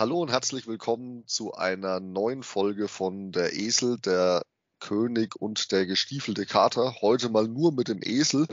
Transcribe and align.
Hallo 0.00 0.22
und 0.22 0.30
herzlich 0.30 0.66
willkommen 0.66 1.24
zu 1.26 1.52
einer 1.52 2.00
neuen 2.00 2.42
Folge 2.42 2.88
von 2.88 3.32
Der 3.32 3.52
Esel, 3.52 3.98
der 3.98 4.46
König 4.78 5.36
und 5.36 5.72
der 5.72 5.84
gestiefelte 5.84 6.46
Kater. 6.46 7.02
Heute 7.02 7.28
mal 7.28 7.46
nur 7.46 7.70
mit 7.70 7.88
dem 7.88 8.00
Esel, 8.02 8.46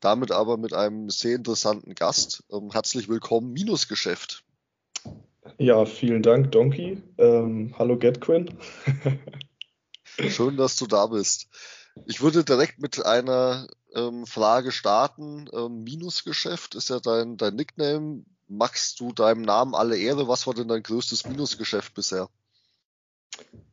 damit 0.00 0.30
aber 0.30 0.58
mit 0.58 0.74
einem 0.74 1.08
sehr 1.08 1.36
interessanten 1.36 1.94
Gast. 1.94 2.44
Ähm, 2.52 2.68
herzlich 2.70 3.08
willkommen, 3.08 3.54
Minusgeschäft. 3.54 4.44
Ja, 5.56 5.86
vielen 5.86 6.22
Dank, 6.22 6.52
Donkey. 6.52 7.02
Ähm, 7.16 7.74
hallo, 7.78 7.96
Getquin. 7.96 8.58
Schön, 10.28 10.58
dass 10.58 10.76
du 10.76 10.86
da 10.86 11.06
bist. 11.06 11.48
Ich 12.04 12.20
würde 12.20 12.44
direkt 12.44 12.78
mit 12.78 13.06
einer 13.06 13.68
ähm, 13.94 14.26
Frage 14.26 14.70
starten. 14.70 15.48
Ähm, 15.54 15.82
Minusgeschäft 15.82 16.74
ist 16.74 16.90
ja 16.90 17.00
dein, 17.00 17.38
dein 17.38 17.54
Nickname. 17.54 18.24
Machst 18.52 18.98
du 18.98 19.12
deinem 19.12 19.42
Namen 19.42 19.76
alle 19.76 19.96
Ehre? 19.96 20.26
Was 20.26 20.44
war 20.48 20.54
denn 20.54 20.66
dein 20.66 20.82
größtes 20.82 21.24
Minusgeschäft 21.28 21.94
bisher? 21.94 22.28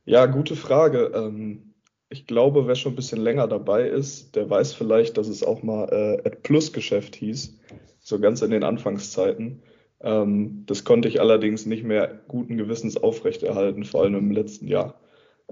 Ja, 0.06 0.28
gute 0.28 0.56
Frage. 0.56 1.12
Ähm, 1.16 1.74
ich 2.10 2.28
glaube, 2.28 2.68
wer 2.68 2.76
schon 2.76 2.94
ein 2.94 2.96
bisschen 2.96 3.20
länger 3.20 3.48
dabei 3.48 3.90
ist, 3.90 4.36
der 4.36 4.48
weiß 4.52 4.74
vielleicht, 4.74 5.18
dass 5.18 5.30
es 5.30 5.42
auch 5.42 5.64
mal 5.64 5.90
äh, 6.24 6.30
Plus-Geschäft 6.30 7.16
hieß, 7.16 7.58
so 8.00 8.20
ganz 8.20 8.44
in 8.44 8.52
den 8.52 8.64
Anfangszeiten. 8.64 9.64
Ähm, 10.00 10.64
das 10.68 10.84
konnte 10.84 11.08
ich 11.08 11.20
allerdings 11.20 11.66
nicht 11.66 11.84
mehr 11.84 12.22
guten 12.28 12.56
Gewissens 12.56 12.98
aufrechterhalten, 12.98 13.84
vor 13.84 14.04
allem 14.04 14.14
im 14.14 14.30
letzten 14.30 14.68
Jahr. 14.68 15.00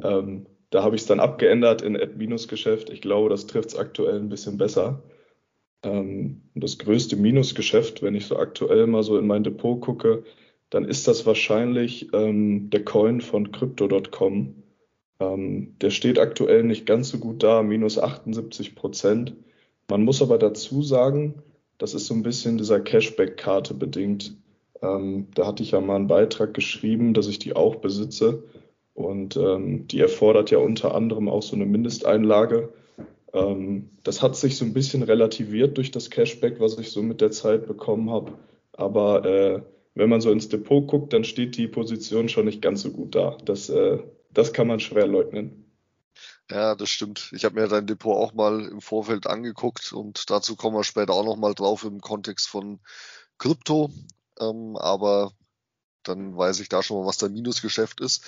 Ähm, 0.04 0.46
da 0.70 0.84
habe 0.84 0.96
ich 0.96 1.02
es 1.02 1.08
dann 1.08 1.20
abgeändert 1.20 1.82
in 1.82 2.00
Ad-Minus-Geschäft. 2.00 2.92
Ich 2.92 3.02
glaube, 3.02 3.30
das 3.30 3.48
trifft 3.48 3.70
es 3.70 3.76
aktuell 3.76 4.20
ein 4.20 4.30
bisschen 4.30 4.60
besser. 4.60 5.02
Ähm, 5.86 6.42
das 6.56 6.80
größte 6.80 7.16
Minusgeschäft, 7.16 8.02
wenn 8.02 8.16
ich 8.16 8.26
so 8.26 8.38
aktuell 8.38 8.88
mal 8.88 9.04
so 9.04 9.18
in 9.18 9.28
mein 9.28 9.44
Depot 9.44 9.80
gucke, 9.80 10.24
dann 10.72 10.84
ist 10.84 11.08
das 11.08 11.26
wahrscheinlich 11.26 12.12
ähm, 12.14 12.70
der 12.72 12.84
Coin 12.84 13.22
von 13.22 13.52
Crypto.com. 13.52 14.56
Ähm, 15.20 15.76
der 15.80 15.92
steht 15.92 16.20
aktuell 16.20 16.64
nicht 16.64 16.86
ganz 16.86 17.10
so 17.10 17.20
gut 17.20 17.44
da, 17.44 17.62
minus 17.62 18.00
78 18.00 18.76
Prozent. 18.76 19.36
Man 19.88 20.04
muss 20.04 20.22
aber 20.22 20.40
dazu 20.40 20.82
sagen, 20.82 21.36
das 21.78 21.94
ist 21.94 22.08
so 22.08 22.16
ein 22.16 22.24
bisschen 22.24 22.58
dieser 22.58 22.80
Cashback-Karte 22.80 23.76
bedingt. 23.76 24.36
Ähm, 24.82 25.28
da 25.36 25.46
hatte 25.46 25.62
ich 25.62 25.72
ja 25.72 25.82
mal 25.82 25.98
einen 25.98 26.08
Beitrag 26.08 26.54
geschrieben, 26.54 27.14
dass 27.14 27.28
ich 27.28 27.38
die 27.38 27.56
auch 27.56 27.76
besitze. 27.76 28.44
Und 28.96 29.38
ähm, 29.38 29.88
die 29.88 30.00
erfordert 30.00 30.52
ja 30.52 30.58
unter 30.58 30.96
anderem 30.96 31.30
auch 31.30 31.44
so 31.44 31.56
eine 31.56 31.66
Mindesteinlage. 31.66 32.74
Ähm, 33.36 33.90
das 34.04 34.22
hat 34.22 34.36
sich 34.36 34.58
so 34.58 34.66
ein 34.66 34.74
bisschen 34.74 35.04
relativiert 35.04 35.78
durch 35.78 35.92
das 35.92 36.10
Cashback, 36.10 36.60
was 36.60 36.78
ich 36.78 36.92
so 36.92 37.04
mit 37.04 37.22
der 37.22 37.32
Zeit 37.32 37.68
bekommen 37.68 38.10
habe. 38.10 38.34
Aber 38.72 39.26
äh, 39.26 39.62
wenn 39.94 40.10
man 40.10 40.22
so 40.22 40.32
ins 40.32 40.50
Depot 40.50 40.88
guckt, 40.88 41.14
dann 41.14 41.24
steht 41.24 41.58
die 41.58 41.68
Position 41.68 42.30
schon 42.30 42.46
nicht 42.46 42.62
ganz 42.62 42.82
so 42.82 42.92
gut 42.92 43.14
da. 43.14 43.38
Das, 43.44 43.70
äh, 43.70 44.00
das 44.32 44.54
kann 44.54 44.68
man 44.68 44.80
schwer 44.80 45.08
leugnen. 45.08 45.66
Ja, 46.50 46.76
das 46.76 46.90
stimmt. 46.90 47.32
Ich 47.34 47.44
habe 47.44 47.56
mir 47.56 47.68
dein 47.68 47.88
Depot 47.88 48.16
auch 48.16 48.34
mal 48.34 48.66
im 48.66 48.80
Vorfeld 48.80 49.28
angeguckt 49.28 49.92
und 49.92 50.30
dazu 50.30 50.56
kommen 50.56 50.78
wir 50.78 50.84
später 50.84 51.14
auch 51.14 51.26
noch 51.26 51.38
mal 51.38 51.54
drauf 51.54 51.84
im 51.84 52.00
Kontext 52.00 52.48
von 52.48 52.80
Krypto. 53.38 53.92
Ähm, 54.40 54.78
aber 54.78 55.32
dann 56.04 56.38
weiß 56.38 56.60
ich 56.60 56.70
da 56.70 56.84
schon 56.84 57.02
mal, 57.02 57.08
was 57.08 57.18
dein 57.18 57.34
Minusgeschäft 57.34 58.00
ist. 58.00 58.24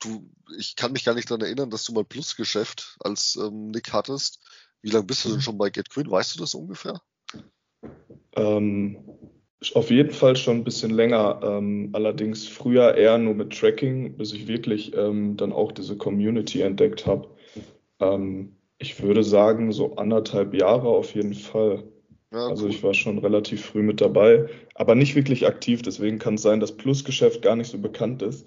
Du, 0.00 0.30
ich 0.56 0.76
kann 0.76 0.92
mich 0.92 1.04
gar 1.04 1.14
nicht 1.14 1.30
daran 1.30 1.42
erinnern, 1.42 1.70
dass 1.70 1.84
du 1.84 1.92
mal 1.92 2.04
Plusgeschäft 2.04 2.96
als 3.00 3.36
ähm, 3.36 3.70
Nick 3.70 3.92
hattest. 3.92 4.40
Wie 4.80 4.90
lange 4.90 5.06
bist 5.06 5.24
du 5.24 5.30
denn 5.30 5.40
schon 5.40 5.58
bei 5.58 5.70
GetQuinn? 5.70 6.10
Weißt 6.10 6.36
du 6.36 6.40
das 6.40 6.54
ungefähr? 6.54 7.00
Ähm, 8.36 8.98
auf 9.74 9.90
jeden 9.90 10.12
Fall 10.12 10.36
schon 10.36 10.58
ein 10.58 10.64
bisschen 10.64 10.90
länger, 10.90 11.40
ähm, 11.42 11.90
allerdings 11.92 12.46
früher 12.46 12.94
eher 12.94 13.18
nur 13.18 13.34
mit 13.34 13.58
Tracking, 13.58 14.16
bis 14.16 14.32
ich 14.32 14.46
wirklich 14.46 14.94
ähm, 14.96 15.36
dann 15.36 15.52
auch 15.52 15.72
diese 15.72 15.96
Community 15.96 16.60
entdeckt 16.60 17.06
habe. 17.06 17.28
Ähm, 17.98 18.56
ich 18.78 19.02
würde 19.02 19.24
sagen, 19.24 19.72
so 19.72 19.96
anderthalb 19.96 20.54
Jahre 20.54 20.88
auf 20.88 21.14
jeden 21.14 21.34
Fall. 21.34 21.82
Ja, 22.30 22.46
also 22.46 22.66
cool. 22.66 22.70
ich 22.70 22.82
war 22.82 22.94
schon 22.94 23.18
relativ 23.18 23.64
früh 23.64 23.82
mit 23.82 24.00
dabei, 24.00 24.48
aber 24.74 24.94
nicht 24.94 25.16
wirklich 25.16 25.46
aktiv. 25.46 25.82
Deswegen 25.82 26.18
kann 26.18 26.34
es 26.34 26.42
sein, 26.42 26.60
dass 26.60 26.76
Plusgeschäft 26.76 27.42
gar 27.42 27.56
nicht 27.56 27.70
so 27.70 27.78
bekannt 27.78 28.22
ist. 28.22 28.46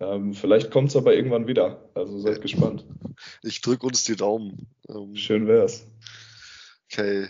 Ähm, 0.00 0.34
vielleicht 0.34 0.70
kommt 0.70 0.88
es 0.88 0.96
aber 0.96 1.14
irgendwann 1.14 1.46
wieder. 1.46 1.90
Also 1.94 2.18
seid 2.18 2.40
gespannt. 2.40 2.84
Ich 3.42 3.60
drücke 3.60 3.86
uns 3.86 4.04
die 4.04 4.16
Daumen. 4.16 4.66
Ähm, 4.88 5.14
Schön 5.14 5.46
wär's. 5.46 5.86
Okay, 6.90 7.28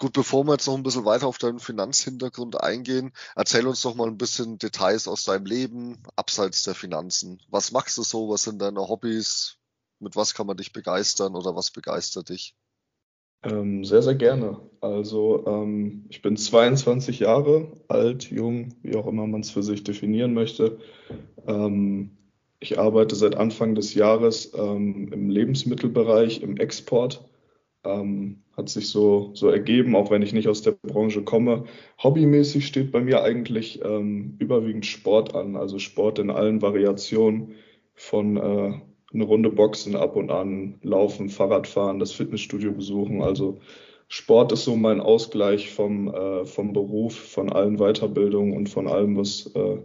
Gut, 0.00 0.14
bevor 0.14 0.44
wir 0.44 0.52
jetzt 0.52 0.66
noch 0.66 0.76
ein 0.78 0.82
bisschen 0.82 1.04
weiter 1.04 1.26
auf 1.26 1.36
deinen 1.36 1.58
Finanzhintergrund 1.58 2.58
eingehen, 2.58 3.12
erzähl 3.36 3.66
uns 3.66 3.82
doch 3.82 3.94
mal 3.94 4.06
ein 4.06 4.16
bisschen 4.16 4.56
Details 4.56 5.06
aus 5.06 5.24
deinem 5.24 5.44
Leben, 5.44 6.02
abseits 6.16 6.62
der 6.62 6.74
Finanzen. 6.74 7.38
Was 7.50 7.70
machst 7.70 7.98
du 7.98 8.02
so? 8.02 8.30
Was 8.30 8.44
sind 8.44 8.62
deine 8.62 8.80
Hobbys? 8.88 9.58
Mit 9.98 10.16
was 10.16 10.32
kann 10.32 10.46
man 10.46 10.56
dich 10.56 10.72
begeistern 10.72 11.34
oder 11.36 11.54
was 11.54 11.70
begeistert 11.70 12.30
dich? 12.30 12.56
Ähm, 13.42 13.84
sehr, 13.84 14.02
sehr 14.02 14.14
gerne. 14.14 14.60
Also 14.80 15.44
ähm, 15.46 16.06
ich 16.08 16.22
bin 16.22 16.36
22 16.36 17.20
Jahre 17.20 17.72
alt, 17.88 18.30
jung, 18.30 18.74
wie 18.82 18.96
auch 18.96 19.06
immer 19.06 19.26
man 19.26 19.40
es 19.40 19.50
für 19.50 19.62
sich 19.62 19.84
definieren 19.84 20.34
möchte. 20.34 20.78
Ähm, 21.46 22.16
ich 22.60 22.78
arbeite 22.78 23.14
seit 23.14 23.36
Anfang 23.36 23.74
des 23.74 23.94
Jahres 23.94 24.52
ähm, 24.54 25.10
im 25.12 25.30
Lebensmittelbereich, 25.30 26.42
im 26.42 26.58
Export. 26.58 27.24
Ähm, 27.84 28.42
hat 28.54 28.68
sich 28.68 28.90
so, 28.90 29.30
so 29.32 29.48
ergeben, 29.48 29.96
auch 29.96 30.10
wenn 30.10 30.20
ich 30.20 30.34
nicht 30.34 30.48
aus 30.48 30.60
der 30.60 30.72
Branche 30.72 31.22
komme. 31.22 31.64
Hobbymäßig 32.02 32.66
steht 32.66 32.92
bei 32.92 33.00
mir 33.00 33.22
eigentlich 33.22 33.82
ähm, 33.82 34.36
überwiegend 34.38 34.84
Sport 34.84 35.34
an, 35.34 35.56
also 35.56 35.78
Sport 35.78 36.18
in 36.18 36.30
allen 36.30 36.60
Variationen 36.60 37.54
von 37.94 38.36
äh, 38.36 38.80
eine 39.12 39.24
Runde 39.24 39.50
Boxen 39.50 39.96
ab 39.96 40.16
und 40.16 40.30
an, 40.30 40.78
Laufen, 40.82 41.28
Fahrradfahren, 41.28 41.98
das 41.98 42.12
Fitnessstudio 42.12 42.72
besuchen. 42.72 43.22
Also 43.22 43.58
Sport 44.08 44.52
ist 44.52 44.64
so 44.64 44.76
mein 44.76 45.00
Ausgleich 45.00 45.72
vom, 45.72 46.12
äh, 46.12 46.44
vom 46.44 46.72
Beruf, 46.72 47.14
von 47.14 47.52
allen 47.52 47.78
Weiterbildungen 47.78 48.56
und 48.56 48.68
von 48.68 48.88
allem, 48.88 49.16
was, 49.16 49.46
äh, 49.54 49.78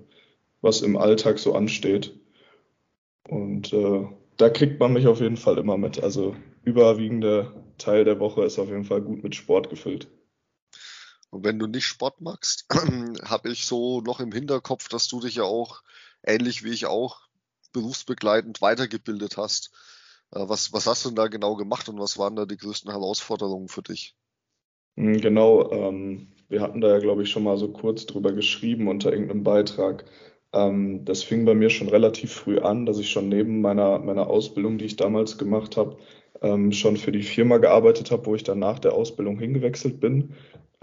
was 0.61 0.81
im 0.81 0.97
Alltag 0.97 1.39
so 1.39 1.53
ansteht. 1.53 2.13
Und 3.27 3.73
äh, 3.73 4.07
da 4.37 4.49
kriegt 4.49 4.79
man 4.79 4.93
mich 4.93 5.07
auf 5.07 5.21
jeden 5.21 5.37
Fall 5.37 5.57
immer 5.57 5.77
mit. 5.77 6.01
Also 6.03 6.35
überwiegende 6.63 7.53
Teil 7.77 8.03
der 8.03 8.19
Woche 8.19 8.43
ist 8.43 8.59
auf 8.59 8.69
jeden 8.69 8.85
Fall 8.85 9.01
gut 9.01 9.23
mit 9.23 9.35
Sport 9.35 9.69
gefüllt. 9.69 10.07
Und 11.29 11.43
wenn 11.43 11.59
du 11.59 11.67
nicht 11.67 11.85
Sport 11.85 12.21
magst, 12.21 12.65
habe 13.23 13.49
ich 13.49 13.65
so 13.65 14.01
noch 14.01 14.19
im 14.19 14.31
Hinterkopf, 14.31 14.87
dass 14.89 15.07
du 15.07 15.19
dich 15.19 15.35
ja 15.35 15.43
auch, 15.43 15.83
ähnlich 16.23 16.63
wie 16.63 16.71
ich 16.71 16.85
auch, 16.85 17.24
berufsbegleitend 17.75 18.61
weitergebildet 18.61 19.37
hast. 19.37 19.71
Äh, 20.31 20.47
was, 20.47 20.71
was 20.73 20.87
hast 20.87 21.05
du 21.05 21.09
denn 21.09 21.17
da 21.17 21.27
genau 21.27 21.55
gemacht 21.55 21.89
und 21.89 21.99
was 21.99 22.17
waren 22.17 22.35
da 22.35 22.45
die 22.45 22.57
größten 22.57 22.89
Herausforderungen 22.89 23.67
für 23.67 23.83
dich? 23.83 24.15
Hm, 24.97 25.19
genau, 25.19 25.71
ähm, 25.71 26.31
wir 26.47 26.61
hatten 26.61 26.79
da 26.79 26.87
ja, 26.89 26.99
glaube 26.99 27.23
ich, 27.23 27.29
schon 27.29 27.43
mal 27.43 27.57
so 27.57 27.71
kurz 27.71 28.05
drüber 28.05 28.31
geschrieben 28.31 28.87
unter 28.87 29.11
irgendeinem 29.11 29.43
Beitrag. 29.43 30.05
Ähm, 30.53 31.03
das 31.03 31.23
fing 31.23 31.43
bei 31.43 31.53
mir 31.53 31.69
schon 31.69 31.89
relativ 31.89 32.31
früh 32.31 32.59
an, 32.59 32.85
dass 32.85 32.97
ich 32.97 33.09
schon 33.11 33.27
neben 33.27 33.61
meiner, 33.61 33.99
meiner 33.99 34.27
Ausbildung, 34.27 34.77
die 34.77 34.85
ich 34.85 34.95
damals 34.95 35.37
gemacht 35.37 35.75
habe, 35.75 35.97
ähm, 36.41 36.71
schon 36.71 36.95
für 36.95 37.11
die 37.11 37.23
Firma 37.23 37.57
gearbeitet 37.57 38.09
habe, 38.11 38.25
wo 38.25 38.35
ich 38.35 38.43
dann 38.43 38.59
nach 38.59 38.79
der 38.79 38.93
Ausbildung 38.93 39.37
hingewechselt 39.37 39.99
bin. 39.99 40.33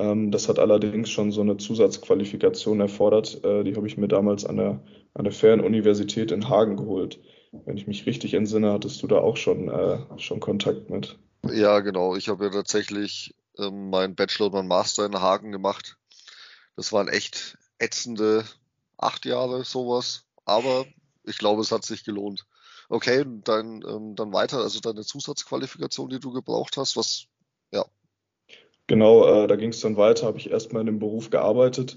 Ähm, 0.03 0.33
das 0.33 0.49
hat 0.49 0.59
allerdings 0.59 1.11
schon 1.11 1.31
so 1.31 1.43
eine 1.43 1.59
Zusatzqualifikation 1.59 2.81
erfordert. 2.81 3.45
Äh, 3.45 3.63
die 3.63 3.77
habe 3.77 3.87
ich 3.87 3.97
mir 3.97 4.09
damals 4.09 4.45
an 4.45 4.57
der, 4.57 4.81
an 5.15 5.25
der 5.25 5.33
Fernuniversität 5.33 6.33
in 6.33 6.49
Hagen 6.49 6.77
geholt. 6.77 7.21
Wenn 7.53 7.77
ich 7.77 7.87
mich 7.87 8.07
richtig 8.07 8.35
entsinne, 8.35 8.73
hattest 8.73 9.03
du 9.03 9.07
da 9.07 9.19
auch 9.19 9.37
schon, 9.37 9.69
äh, 9.69 9.99
schon 10.19 10.41
Kontakt 10.41 10.91
mit. 10.91 11.19
Ja, 11.53 11.81
genau. 11.81 12.17
Ich 12.17 12.29
habe 12.29 12.47
ja 12.47 12.51
tatsächlich 12.51 13.35
ähm, 13.59 13.91
meinen 13.91 14.17
Bachelor 14.17 14.47
und 14.47 14.53
meinen 14.55 14.69
Master 14.69 15.07
in 15.07 15.21
Hagen 15.21 15.53
gemacht. 15.53 15.97
Das 16.75 16.93
waren 16.93 17.09
echt 17.09 17.59
ätzende 17.79 18.45
acht 18.97 19.25
Jahre, 19.25 19.65
sowas. 19.65 20.25
Aber 20.45 20.87
ich 21.25 21.39
glaube, 21.39 21.61
es 21.61 21.71
hat 21.71 21.85
sich 21.85 22.05
gelohnt. 22.05 22.47
Okay, 22.89 23.25
dann, 23.45 23.83
ähm, 23.87 24.17
dann 24.17 24.33
weiter, 24.33 24.59
also 24.59 24.81
deine 24.81 25.03
Zusatzqualifikation, 25.03 26.11
die 26.11 26.21
du 26.21 26.33
gebraucht 26.33 26.77
hast, 26.77 26.97
was, 26.97 27.27
ja. 27.71 27.85
Genau, 28.93 29.25
äh, 29.25 29.47
da 29.47 29.57
ging 29.57 29.71
es 29.71 29.81
dann 29.81 29.97
weiter, 29.97 30.27
habe 30.27 30.37
ich 30.37 30.51
erstmal 30.51 30.81
in 30.83 30.87
dem 30.87 30.99
Beruf 30.99 31.31
gearbeitet, 31.31 31.97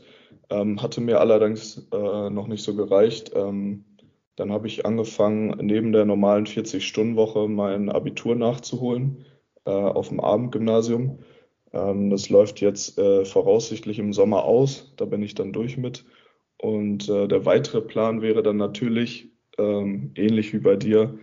ähm, 0.50 0.81
hatte 0.81 1.01
mir 1.01 1.19
allerdings 1.19 1.89
äh, 1.92 2.30
noch 2.30 2.47
nicht 2.47 2.63
so 2.63 2.74
gereicht. 2.74 3.33
Ähm, 3.36 3.83
dann 4.38 4.53
habe 4.53 4.68
ich 4.68 4.86
angefangen, 4.86 5.57
neben 5.59 5.92
der 5.92 6.06
normalen 6.06 6.45
40-Stunden-Woche 6.45 7.50
mein 7.50 7.89
Abitur 7.89 8.36
nachzuholen 8.36 9.25
äh, 9.65 9.71
auf 9.71 10.07
dem 10.07 10.21
Abendgymnasium. 10.21 11.19
Ähm, 11.74 12.12
das 12.12 12.30
läuft 12.30 12.62
jetzt 12.62 12.98
äh, 12.98 13.25
voraussichtlich 13.25 14.00
im 14.00 14.13
Sommer 14.13 14.45
aus, 14.45 14.94
da 14.95 15.03
bin 15.03 15.21
ich 15.21 15.36
dann 15.36 15.51
durch 15.51 15.75
mit. 15.75 16.06
Und 16.57 17.09
äh, 17.09 17.27
der 17.27 17.45
weitere 17.45 17.81
Plan 17.81 18.21
wäre 18.21 18.41
dann 18.41 18.56
natürlich, 18.56 19.33
ähm, 19.57 20.13
ähnlich 20.15 20.53
wie 20.53 20.59
bei 20.59 20.77
dir, 20.77 21.19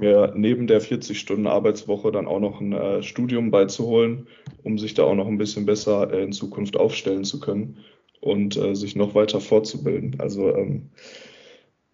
mir 0.00 0.32
neben 0.36 0.66
der 0.66 0.80
40-Stunden-Arbeitswoche 0.82 2.12
dann 2.12 2.26
auch 2.26 2.40
noch 2.40 2.60
ein 2.60 2.72
äh, 2.72 3.02
Studium 3.02 3.50
beizuholen, 3.50 4.28
um 4.62 4.78
sich 4.78 4.94
da 4.94 5.04
auch 5.04 5.14
noch 5.14 5.26
ein 5.26 5.38
bisschen 5.38 5.66
besser 5.66 6.12
äh, 6.12 6.22
in 6.24 6.32
Zukunft 6.32 6.76
aufstellen 6.76 7.24
zu 7.24 7.40
können. 7.40 7.78
und 8.20 8.56
äh, 8.56 8.74
sich 8.74 8.96
noch 8.96 9.14
weiter 9.14 9.40
fortzubilden. 9.40 10.20
Also 10.20 10.54
ähm, 10.54 10.90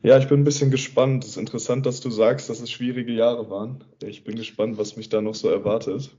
ja, 0.03 0.19
ich 0.19 0.29
bin 0.29 0.41
ein 0.41 0.45
bisschen 0.45 0.71
gespannt. 0.71 1.25
Es 1.25 1.31
ist 1.31 1.37
interessant, 1.37 1.87
dass 1.87 2.01
du 2.01 2.11
sagst, 2.11 2.49
dass 2.49 2.61
es 2.61 2.71
schwierige 2.71 3.13
Jahre 3.13 3.51
waren. 3.51 3.85
Ich 4.03 4.25
bin 4.25 4.37
gespannt, 4.37 4.79
was 4.79 4.97
mich 4.97 5.09
da 5.09 5.21
noch 5.21 5.35
so 5.35 5.49
erwartet. 5.49 6.11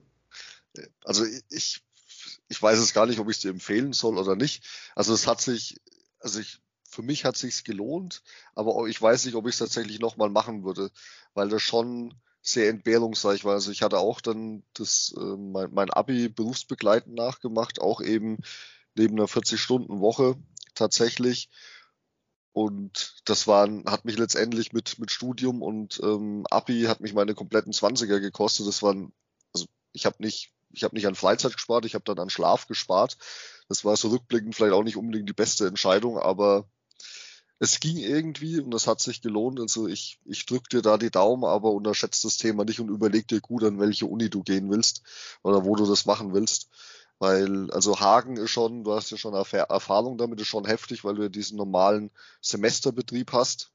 Also 1.04 1.26
ich, 1.50 1.82
ich 2.48 2.62
weiß 2.62 2.80
es 2.80 2.94
gar 2.94 3.06
nicht, 3.06 3.20
ob 3.20 3.30
ich 3.30 3.38
es 3.38 3.42
dir 3.42 3.52
empfehlen 3.52 3.92
soll 3.94 4.18
oder 4.18 4.36
nicht. 4.36 4.64
Also 4.96 5.14
es 5.14 5.28
hat 5.28 5.42
sich, 5.42 5.82
also 6.20 6.40
ich, 6.40 6.60
für 6.94 7.02
mich 7.02 7.26
hat 7.26 7.38
sich's 7.38 7.64
gelohnt, 7.64 8.22
aber 8.56 8.88
ich 8.88 9.02
weiß 9.02 9.26
nicht, 9.26 9.36
ob 9.36 9.48
ich 9.48 9.54
es 9.54 9.60
tatsächlich 9.60 10.00
nochmal 10.00 10.30
machen 10.30 10.64
würde, 10.64 10.92
weil 11.34 11.50
das 11.50 11.62
schon 11.62 12.14
sehr 12.42 12.70
entbehrungsreich 12.70 13.46
war. 13.46 13.54
Also 13.54 13.72
ich 13.72 13.82
hatte 13.82 14.00
auch 14.00 14.22
dann 14.22 14.64
das, 14.74 15.16
äh, 15.18 15.38
mein, 15.38 15.74
mein 15.74 15.90
Abi 15.90 16.30
berufsbegleitend 16.30 17.16
nachgemacht, 17.16 17.82
auch 17.82 18.02
eben 18.02 18.38
neben 18.96 19.16
einer 19.16 19.28
40-Stunden-Woche 19.28 20.36
tatsächlich. 20.76 21.50
Und 22.52 23.16
das 23.26 23.48
waren, 23.48 23.86
hat 23.86 24.06
mich 24.06 24.18
letztendlich 24.18 24.74
mit, 24.74 25.00
mit 25.00 25.10
Studium 25.10 25.64
und 25.64 26.00
ähm, 26.04 26.46
Abi 26.52 26.84
hat 26.84 27.00
mich 27.00 27.14
meine 27.14 27.34
kompletten 27.34 27.74
Zwanziger 27.74 28.20
gekostet. 28.20 28.68
Das 28.68 28.84
waren, 28.84 29.12
also 29.54 29.66
ich 29.92 30.06
habe 30.06 30.18
nicht, 30.20 30.54
ich 30.70 30.84
habe 30.84 30.96
nicht 30.96 31.08
an 31.08 31.16
Freizeit 31.16 31.54
gespart, 31.54 31.86
ich 31.86 31.96
habe 31.96 32.04
dann 32.04 32.20
an 32.20 32.30
Schlaf 32.30 32.68
gespart. 32.68 33.18
Das 33.70 33.86
war 33.86 33.96
so 33.96 34.10
rückblickend 34.10 34.54
vielleicht 34.56 34.74
auch 34.74 34.84
nicht 34.84 34.98
unbedingt 34.98 35.30
die 35.30 35.34
beste 35.34 35.66
Entscheidung, 35.66 36.20
aber 36.20 36.68
es 37.64 37.80
ging 37.80 37.96
irgendwie 37.96 38.60
und 38.60 38.72
das 38.72 38.88
hat 38.88 39.00
sich 39.00 39.22
gelohnt. 39.22 39.58
Also 39.58 39.88
ich, 39.88 40.20
ich 40.26 40.46
drück 40.46 40.68
dir 40.68 40.82
da 40.82 40.98
die 40.98 41.12
Daumen, 41.12 41.46
aber 41.46 41.72
unterschätzt 41.72 42.26
das 42.26 42.36
Thema 42.38 42.66
nicht 42.66 42.82
und 42.82 42.90
überleg 42.90 43.26
dir 43.30 43.40
gut, 43.40 43.64
an 43.64 43.80
welche 43.80 44.06
Uni 44.06 44.30
du 44.30 44.44
gehen 44.44 44.70
willst 44.70 45.02
oder 45.44 45.64
wo 45.64 45.78
du 45.78 45.86
das 45.86 46.06
machen 46.06 46.34
willst. 46.34 46.70
Weil, 47.20 47.72
also 47.72 48.02
Hagen 48.02 48.36
ist 48.36 48.52
schon, 48.52 48.84
du 48.84 48.94
hast 48.94 49.12
ja 49.12 49.18
schon 49.18 49.34
Erfahrung 49.34 50.18
damit, 50.18 50.42
ist 50.42 50.48
schon 50.48 50.66
heftig, 50.66 51.06
weil 51.06 51.16
du 51.16 51.24
ja 51.24 51.30
diesen 51.30 51.56
normalen 51.56 52.12
Semesterbetrieb 52.42 53.32
hast, 53.32 53.72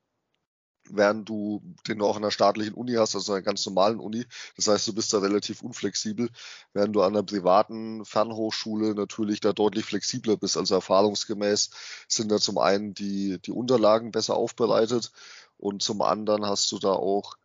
während 0.90 1.29
du 1.29 1.62
den 1.87 1.99
du 1.99 2.06
auch 2.06 2.17
in 2.17 2.25
einer 2.25 2.31
staatlichen 2.31 2.75
Uni 2.75 2.94
hast, 2.94 3.14
also 3.14 3.32
einer 3.32 3.43
ganz 3.43 3.64
normalen 3.67 4.00
Uni. 4.00 4.26
Das 4.56 4.69
heißt, 4.69 4.88
du 4.88 4.94
bist 4.94 5.12
da 5.12 5.19
relativ 5.19 5.62
unflexibel, 5.62 6.31
während 6.73 6.94
du 6.94 7.02
an 7.02 7.14
einer 7.14 7.23
privaten 7.23 8.05
Fernhochschule 8.05 8.94
natürlich 8.94 9.40
da 9.40 9.52
deutlich 9.52 9.85
flexibler 9.85 10.37
bist. 10.37 10.56
Also 10.56 10.75
erfahrungsgemäß 10.75 11.70
sind 12.08 12.31
da 12.31 12.38
zum 12.38 12.58
einen 12.58 12.94
die, 12.94 13.38
die 13.40 13.52
Unterlagen 13.52 14.11
besser 14.11 14.37
aufbereitet 14.37 15.12
und 15.58 15.82
zum 15.82 16.02
anderen 16.02 16.46
hast 16.46 16.70
du 16.73 16.79
da 16.79 16.93
auch 16.93 17.37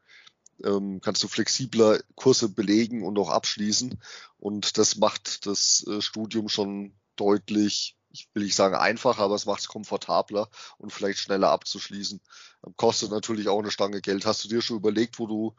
ähm, 0.63 1.01
kannst 1.01 1.23
du 1.23 1.27
flexibler 1.27 1.99
Kurse 2.15 2.49
belegen 2.49 3.03
und 3.03 3.17
auch 3.19 3.29
abschließen. 3.29 3.99
Und 4.39 4.77
das 4.77 4.97
macht 4.97 5.45
das 5.45 5.85
äh, 5.87 6.01
Studium 6.01 6.49
schon 6.49 6.93
deutlich, 7.15 7.95
ich 8.13 8.29
will 8.33 8.43
nicht 8.43 8.55
sagen 8.55 8.75
einfacher, 8.75 9.23
aber 9.23 9.35
es 9.35 9.45
macht 9.45 9.61
es 9.61 9.67
komfortabler 9.67 10.47
und 10.77 10.91
vielleicht 10.91 11.19
schneller 11.19 11.49
abzuschließen. 11.49 12.21
Ähm, 12.65 12.73
kostet 12.77 13.11
natürlich 13.11 13.49
auch 13.49 13.59
eine 13.59 13.71
Stange 13.71 14.01
Geld. 14.01 14.25
Hast 14.25 14.43
du 14.45 14.49
dir 14.49 14.61
schon 14.61 14.77
überlegt, 14.77 15.19
wo 15.19 15.27
du, 15.27 15.53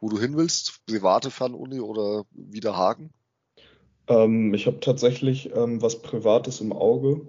wo 0.00 0.08
du 0.08 0.18
hin 0.18 0.36
willst? 0.36 0.84
Private 0.86 1.30
Fernuni 1.30 1.80
oder 1.80 2.24
wieder 2.32 2.76
Hagen? 2.76 3.12
Ähm, 4.08 4.54
ich 4.54 4.66
habe 4.66 4.80
tatsächlich 4.80 5.54
ähm, 5.54 5.82
was 5.82 6.02
Privates 6.02 6.60
im 6.60 6.72
Auge 6.72 7.28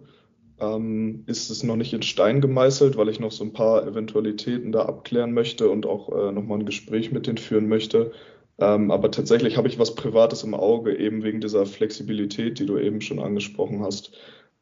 ähm, 0.60 1.24
ist 1.26 1.50
es 1.50 1.64
noch 1.64 1.76
nicht 1.76 1.94
in 1.94 2.02
Stein 2.02 2.42
gemeißelt, 2.42 2.98
weil 2.98 3.10
ich 3.10 3.20
noch 3.20 3.32
so 3.32 3.44
ein 3.44 3.54
paar 3.54 3.86
Eventualitäten 3.86 4.72
da 4.72 4.84
abklären 4.84 5.34
möchte 5.34 5.70
und 5.70 5.86
auch 5.86 6.10
äh, 6.10 6.32
nochmal 6.32 6.60
ein 6.60 6.66
Gespräch 6.66 7.12
mit 7.12 7.28
denen 7.28 7.38
führen 7.38 7.68
möchte. 7.68 8.12
Ähm, 8.60 8.92
aber 8.92 9.10
tatsächlich 9.12 9.58
habe 9.58 9.70
ich 9.70 9.80
was 9.80 9.96
Privates 9.96 10.44
im 10.44 10.54
Auge, 10.54 10.98
eben 10.98 11.24
wegen 11.24 11.40
dieser 11.40 11.66
Flexibilität, 11.66 12.60
die 12.60 12.66
du 12.66 12.78
eben 12.78 13.00
schon 13.00 13.20
angesprochen 13.20 13.82
hast. 13.84 14.12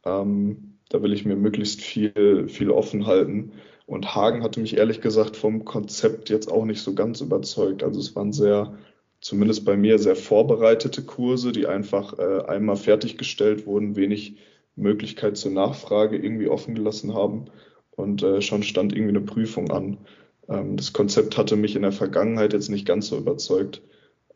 Ähm, 0.07 0.77
da 0.89 1.01
will 1.01 1.13
ich 1.13 1.25
mir 1.25 1.35
möglichst 1.35 1.81
viel, 1.81 2.47
viel 2.47 2.71
offen 2.71 3.05
halten. 3.07 3.51
Und 3.85 4.15
Hagen 4.15 4.43
hatte 4.43 4.59
mich 4.59 4.77
ehrlich 4.77 5.01
gesagt 5.01 5.35
vom 5.35 5.65
Konzept 5.65 6.29
jetzt 6.29 6.51
auch 6.51 6.65
nicht 6.65 6.81
so 6.81 6.93
ganz 6.93 7.21
überzeugt. 7.21 7.83
Also 7.83 7.99
es 7.99 8.15
waren 8.15 8.33
sehr, 8.33 8.77
zumindest 9.21 9.65
bei 9.65 9.77
mir, 9.77 9.99
sehr 9.99 10.15
vorbereitete 10.15 11.03
Kurse, 11.03 11.51
die 11.51 11.67
einfach 11.67 12.17
äh, 12.19 12.43
einmal 12.47 12.77
fertiggestellt 12.77 13.65
wurden, 13.65 13.95
wenig 13.95 14.37
Möglichkeit 14.75 15.37
zur 15.37 15.51
Nachfrage 15.51 16.17
irgendwie 16.17 16.47
offen 16.47 16.75
gelassen 16.75 17.13
haben 17.13 17.45
und 17.91 18.23
äh, 18.23 18.41
schon 18.41 18.63
stand 18.63 18.93
irgendwie 18.93 19.17
eine 19.17 19.25
Prüfung 19.25 19.71
an. 19.71 19.97
Ähm, 20.47 20.77
das 20.77 20.93
Konzept 20.93 21.37
hatte 21.37 21.55
mich 21.55 21.75
in 21.75 21.81
der 21.81 21.91
Vergangenheit 21.91 22.53
jetzt 22.53 22.69
nicht 22.69 22.85
ganz 22.85 23.07
so 23.07 23.17
überzeugt. 23.17 23.81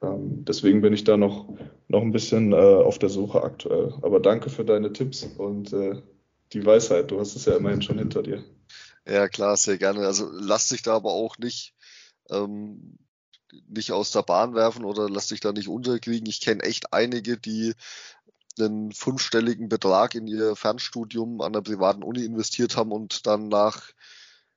Ähm, 0.01 0.45
deswegen 0.45 0.81
bin 0.81 0.93
ich 0.93 1.03
da 1.03 1.17
noch, 1.17 1.47
noch 1.87 2.01
ein 2.01 2.11
bisschen 2.11 2.53
äh, 2.53 2.55
auf 2.55 2.99
der 2.99 3.09
Suche 3.09 3.43
aktuell. 3.43 3.93
Aber 4.01 4.19
danke 4.19 4.49
für 4.49 4.65
deine 4.65 4.93
Tipps 4.93 5.23
und 5.23 5.73
äh, 5.73 6.01
die 6.53 6.65
Weisheit. 6.65 7.11
Du 7.11 7.19
hast 7.19 7.35
es 7.35 7.45
ja 7.45 7.55
immerhin 7.55 7.81
schon 7.81 7.99
hinter 7.99 8.23
dir. 8.23 8.43
Ja, 9.07 9.27
klar, 9.27 9.57
sehr 9.57 9.77
gerne. 9.77 10.05
Also 10.05 10.29
lass 10.31 10.69
dich 10.69 10.83
da 10.83 10.95
aber 10.95 11.11
auch 11.11 11.37
nicht, 11.37 11.73
ähm, 12.29 12.97
nicht 13.67 13.91
aus 13.91 14.11
der 14.11 14.23
Bahn 14.23 14.55
werfen 14.55 14.85
oder 14.85 15.09
lass 15.09 15.27
dich 15.27 15.39
da 15.39 15.51
nicht 15.51 15.67
unterkriegen. 15.67 16.27
Ich 16.27 16.41
kenne 16.41 16.63
echt 16.63 16.93
einige, 16.93 17.37
die 17.37 17.73
einen 18.59 18.91
fünfstelligen 18.91 19.69
Betrag 19.69 20.15
in 20.15 20.27
ihr 20.27 20.55
Fernstudium 20.55 21.41
an 21.41 21.53
der 21.53 21.61
privaten 21.61 22.03
Uni 22.03 22.23
investiert 22.23 22.75
haben 22.75 22.91
und 22.91 23.25
dann 23.25 23.47
nach 23.47 23.91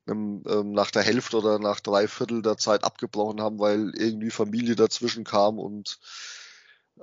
ähm, 0.09 0.73
nach 0.73 0.91
der 0.91 1.03
Hälfte 1.03 1.39
oder 1.39 1.59
nach 1.59 1.81
drei 1.81 2.09
Viertel 2.09 2.43
der 2.43 2.57
Zeit 2.57 2.85
abgebrochen 2.85 3.41
haben, 3.41 3.59
weil 3.59 3.93
irgendwie 3.97 4.31
Familie 4.31 4.77
dazwischen 4.77 5.25
kam 5.25 5.59
und 5.59 5.99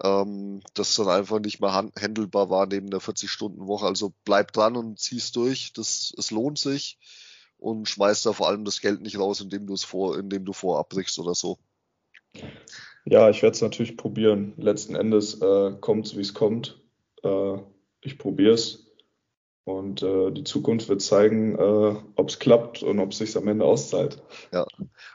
ähm, 0.01 0.61
das 0.73 0.95
dann 0.95 1.09
einfach 1.09 1.39
nicht 1.39 1.59
mehr 1.59 1.73
handelbar 1.73 2.49
war 2.49 2.65
neben 2.65 2.89
der 2.89 3.01
40-Stunden-Woche. 3.01 3.85
Also 3.85 4.13
bleib 4.25 4.53
dran 4.53 4.77
und 4.77 4.99
zieh's 4.99 5.31
durch. 5.31 5.73
Das, 5.73 6.13
es 6.17 6.31
lohnt 6.31 6.59
sich 6.59 6.97
und 7.57 7.87
schmeiß 7.87 8.23
da 8.23 8.33
vor 8.33 8.47
allem 8.47 8.65
das 8.65 8.81
Geld 8.81 9.01
nicht 9.01 9.19
raus, 9.19 9.41
indem 9.41 9.67
du 9.67 9.73
es 9.73 9.83
vor, 9.83 10.17
indem 10.17 10.45
du 10.45 10.53
vorabbrichst 10.53 11.19
oder 11.19 11.35
so. 11.35 11.57
Ja, 13.05 13.29
ich 13.29 13.41
werde 13.41 13.55
es 13.55 13.61
natürlich 13.61 13.97
probieren. 13.97 14.53
Letzten 14.57 14.95
Endes 14.95 15.41
äh, 15.41 15.71
kommt 15.79 16.07
es, 16.07 16.15
wie 16.15 16.21
es 16.21 16.33
kommt. 16.33 16.79
Äh, 17.23 17.57
ich 18.01 18.17
probiere 18.17 18.53
es. 18.53 18.90
Und 19.63 20.01
äh, 20.01 20.31
die 20.31 20.43
Zukunft 20.43 20.89
wird 20.89 21.03
zeigen, 21.03 21.55
äh, 21.55 21.95
ob 22.15 22.29
es 22.29 22.39
klappt 22.39 22.81
und 22.81 22.99
ob 22.99 23.11
es 23.11 23.19
sich 23.19 23.37
am 23.37 23.47
Ende 23.47 23.63
auszahlt. 23.63 24.21
Ja. 24.51 24.65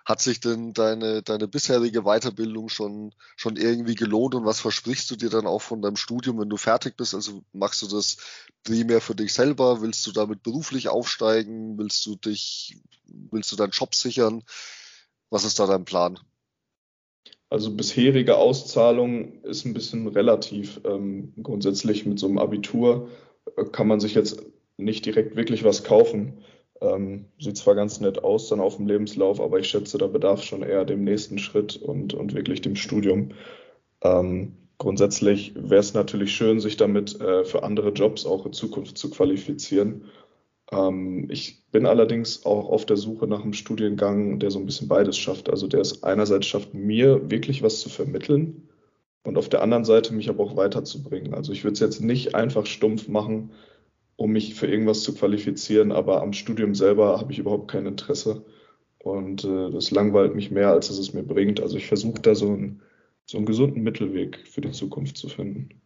Hat 0.04 0.20
sich 0.20 0.38
denn 0.38 0.72
deine, 0.72 1.22
deine 1.22 1.48
bisherige 1.48 2.02
Weiterbildung 2.02 2.68
schon, 2.68 3.12
schon 3.34 3.56
irgendwie 3.56 3.96
gelohnt 3.96 4.36
und 4.36 4.44
was 4.44 4.60
versprichst 4.60 5.10
du 5.10 5.16
dir 5.16 5.30
dann 5.30 5.48
auch 5.48 5.62
von 5.62 5.82
deinem 5.82 5.96
Studium, 5.96 6.38
wenn 6.38 6.48
du 6.48 6.56
fertig 6.58 6.96
bist? 6.96 7.12
Also 7.12 7.42
machst 7.52 7.82
du 7.82 7.88
das 7.88 8.18
primär 8.62 9.00
für 9.00 9.16
dich 9.16 9.34
selber? 9.34 9.82
Willst 9.82 10.06
du 10.06 10.12
damit 10.12 10.44
beruflich 10.44 10.88
aufsteigen? 10.88 11.76
Willst 11.76 12.06
du 12.06 12.14
dich, 12.14 12.78
willst 13.04 13.50
du 13.50 13.56
deinen 13.56 13.70
Job 13.70 13.96
sichern? 13.96 14.44
Was 15.28 15.44
ist 15.44 15.58
da 15.58 15.66
dein 15.66 15.84
Plan? 15.84 16.20
Also 17.48 17.74
bisherige 17.74 18.36
Auszahlung 18.36 19.42
ist 19.42 19.64
ein 19.64 19.74
bisschen 19.74 20.06
relativ. 20.06 20.80
Ähm, 20.84 21.32
grundsätzlich 21.42 22.06
mit 22.06 22.20
so 22.20 22.26
einem 22.26 22.38
Abitur 22.38 23.08
kann 23.72 23.88
man 23.88 24.00
sich 24.00 24.14
jetzt 24.14 24.42
nicht 24.76 25.06
direkt 25.06 25.36
wirklich 25.36 25.64
was 25.64 25.84
kaufen. 25.84 26.38
Ähm, 26.80 27.26
sieht 27.38 27.56
zwar 27.56 27.74
ganz 27.74 28.00
nett 28.00 28.22
aus 28.22 28.48
dann 28.48 28.60
auf 28.60 28.76
dem 28.76 28.86
Lebenslauf, 28.86 29.40
aber 29.40 29.58
ich 29.58 29.68
schätze, 29.68 29.96
da 29.96 30.06
bedarf 30.06 30.42
schon 30.42 30.62
eher 30.62 30.84
dem 30.84 31.04
nächsten 31.04 31.38
Schritt 31.38 31.76
und, 31.76 32.12
und 32.12 32.34
wirklich 32.34 32.60
dem 32.60 32.76
Studium. 32.76 33.30
Ähm, 34.02 34.56
grundsätzlich 34.76 35.54
wäre 35.54 35.80
es 35.80 35.94
natürlich 35.94 36.32
schön, 36.34 36.60
sich 36.60 36.76
damit 36.76 37.18
äh, 37.20 37.44
für 37.44 37.62
andere 37.62 37.90
Jobs 37.90 38.26
auch 38.26 38.44
in 38.44 38.52
Zukunft 38.52 38.98
zu 38.98 39.08
qualifizieren. 39.08 40.04
Ähm, 40.70 41.28
ich 41.30 41.64
bin 41.70 41.86
allerdings 41.86 42.44
auch 42.44 42.68
auf 42.68 42.84
der 42.84 42.98
Suche 42.98 43.26
nach 43.26 43.42
einem 43.42 43.54
Studiengang, 43.54 44.38
der 44.38 44.50
so 44.50 44.58
ein 44.58 44.66
bisschen 44.66 44.88
beides 44.88 45.16
schafft. 45.16 45.48
Also 45.48 45.68
der 45.68 45.80
es 45.80 46.02
einerseits 46.02 46.46
schafft, 46.46 46.74
mir 46.74 47.30
wirklich 47.30 47.62
was 47.62 47.80
zu 47.80 47.88
vermitteln 47.88 48.65
und 49.26 49.36
auf 49.36 49.48
der 49.48 49.62
anderen 49.62 49.84
Seite 49.84 50.14
mich 50.14 50.28
aber 50.28 50.44
auch 50.44 50.56
weiterzubringen. 50.56 51.34
Also 51.34 51.52
ich 51.52 51.64
würde 51.64 51.74
es 51.74 51.80
jetzt 51.80 52.00
nicht 52.00 52.34
einfach 52.34 52.66
stumpf 52.66 53.08
machen, 53.08 53.50
um 54.14 54.30
mich 54.32 54.54
für 54.54 54.66
irgendwas 54.66 55.02
zu 55.02 55.14
qualifizieren, 55.14 55.92
aber 55.92 56.22
am 56.22 56.32
Studium 56.32 56.74
selber 56.74 57.18
habe 57.18 57.32
ich 57.32 57.38
überhaupt 57.38 57.70
kein 57.70 57.86
Interesse. 57.86 58.44
Und 58.98 59.44
äh, 59.44 59.70
das 59.70 59.90
langweilt 59.90 60.34
mich 60.34 60.50
mehr, 60.50 60.70
als 60.70 60.90
es 60.90 60.98
es 60.98 61.12
mir 61.12 61.22
bringt. 61.22 61.60
Also 61.60 61.76
ich 61.76 61.86
versuche 61.86 62.20
da 62.22 62.34
so, 62.34 62.52
ein, 62.52 62.82
so 63.24 63.36
einen 63.36 63.46
gesunden 63.46 63.82
Mittelweg 63.82 64.46
für 64.46 64.60
die 64.60 64.70
Zukunft 64.70 65.18
zu 65.18 65.28
finden. 65.28 65.80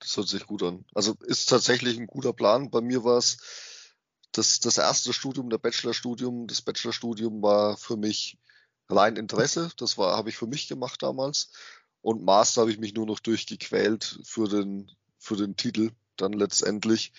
Das 0.00 0.16
hört 0.16 0.28
sich 0.28 0.46
gut 0.46 0.62
an. 0.62 0.84
Also 0.94 1.14
ist 1.26 1.48
tatsächlich 1.48 1.98
ein 1.98 2.06
guter 2.06 2.32
Plan. 2.32 2.70
Bei 2.70 2.80
mir 2.80 3.04
war 3.04 3.18
es 3.18 3.38
das, 4.32 4.58
das 4.60 4.78
erste 4.78 5.12
Studium, 5.12 5.48
der 5.48 5.58
Bachelorstudium, 5.58 6.48
das 6.48 6.60
Bachelorstudium 6.60 7.40
war 7.40 7.76
für 7.76 7.96
mich 7.96 8.36
rein 8.88 9.16
Interesse. 9.16 9.70
Das 9.76 9.96
war, 9.96 10.16
habe 10.16 10.28
ich 10.28 10.36
für 10.36 10.48
mich 10.48 10.68
gemacht 10.68 11.02
damals. 11.02 11.50
Und 12.04 12.22
Master 12.22 12.60
habe 12.60 12.70
ich 12.70 12.78
mich 12.78 12.92
nur 12.92 13.06
noch 13.06 13.18
durchgequält 13.18 14.20
für 14.24 14.46
den, 14.46 14.90
für 15.18 15.36
den 15.36 15.56
Titel 15.56 15.90
dann 16.18 16.34
letztendlich. 16.34 17.14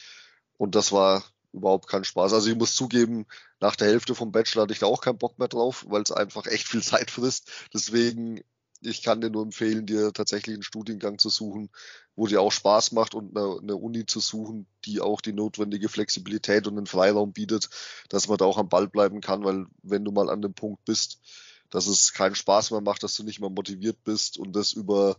Und 0.58 0.76
das 0.76 0.92
war 0.92 1.24
überhaupt 1.54 1.88
kein 1.88 2.04
Spaß. 2.04 2.34
Also 2.34 2.52
ich 2.52 2.56
muss 2.56 2.76
zugeben, 2.76 3.26
nach 3.60 3.76
der 3.76 3.88
Hälfte 3.88 4.14
vom 4.14 4.32
Bachelor 4.32 4.62
hatte 4.62 4.74
ich 4.74 4.80
da 4.80 4.86
auch 4.86 5.02
keinen 5.02 5.18
Bock 5.18 5.40
mehr 5.40 5.48
drauf, 5.48 5.86
weil 5.90 6.04
es 6.04 6.12
einfach 6.12 6.46
echt 6.46 6.68
viel 6.68 6.84
Zeit 6.84 7.10
frisst. 7.10 7.52
Deswegen 7.74 8.42
ich 8.82 9.02
kann 9.02 9.22
dir 9.22 9.32
nur 9.32 9.42
empfehlen, 9.42 9.88
dir 9.88 10.14
tatsächlich 10.14 10.54
einen 10.54 10.62
Studiengang 10.62 11.18
zu 11.18 11.30
suchen, 11.30 11.72
wo 12.16 12.28
dir 12.28 12.42
auch 12.42 12.52
Spaß 12.52 12.92
macht 12.92 13.16
und 13.16 13.36
eine, 13.36 13.58
eine, 13.60 13.76
Uni 13.76 14.06
zu 14.06 14.20
suchen, 14.20 14.68
die 14.86 15.02
auch 15.02 15.20
die 15.20 15.34
notwendige 15.34 15.90
Flexibilität 15.90 16.68
und 16.68 16.76
den 16.76 16.86
Freiraum 16.86 17.34
bietet, 17.34 17.70
dass 18.10 18.28
man 18.28 18.38
da 18.38 18.46
auch 18.46 18.60
am 18.60 18.70
Ball 18.70 18.88
bleiben 18.88 19.20
kann, 19.20 19.44
weil 19.44 19.66
wenn 19.82 20.06
du 20.06 20.12
mal 20.12 20.30
an 20.30 20.44
dem 20.44 20.54
Punkt 20.54 20.86
bist, 20.86 21.22
dass 21.70 21.88
es 21.88 22.14
keinen 22.14 22.36
Spaß 22.36 22.72
mehr 22.72 22.82
macht, 22.82 23.04
dass 23.04 23.16
du 23.16 23.24
nicht 23.24 23.40
mehr 23.40 23.50
motiviert 23.50 24.04
bist 24.04 24.38
und 24.38 24.56
das 24.56 24.74
über 24.74 25.18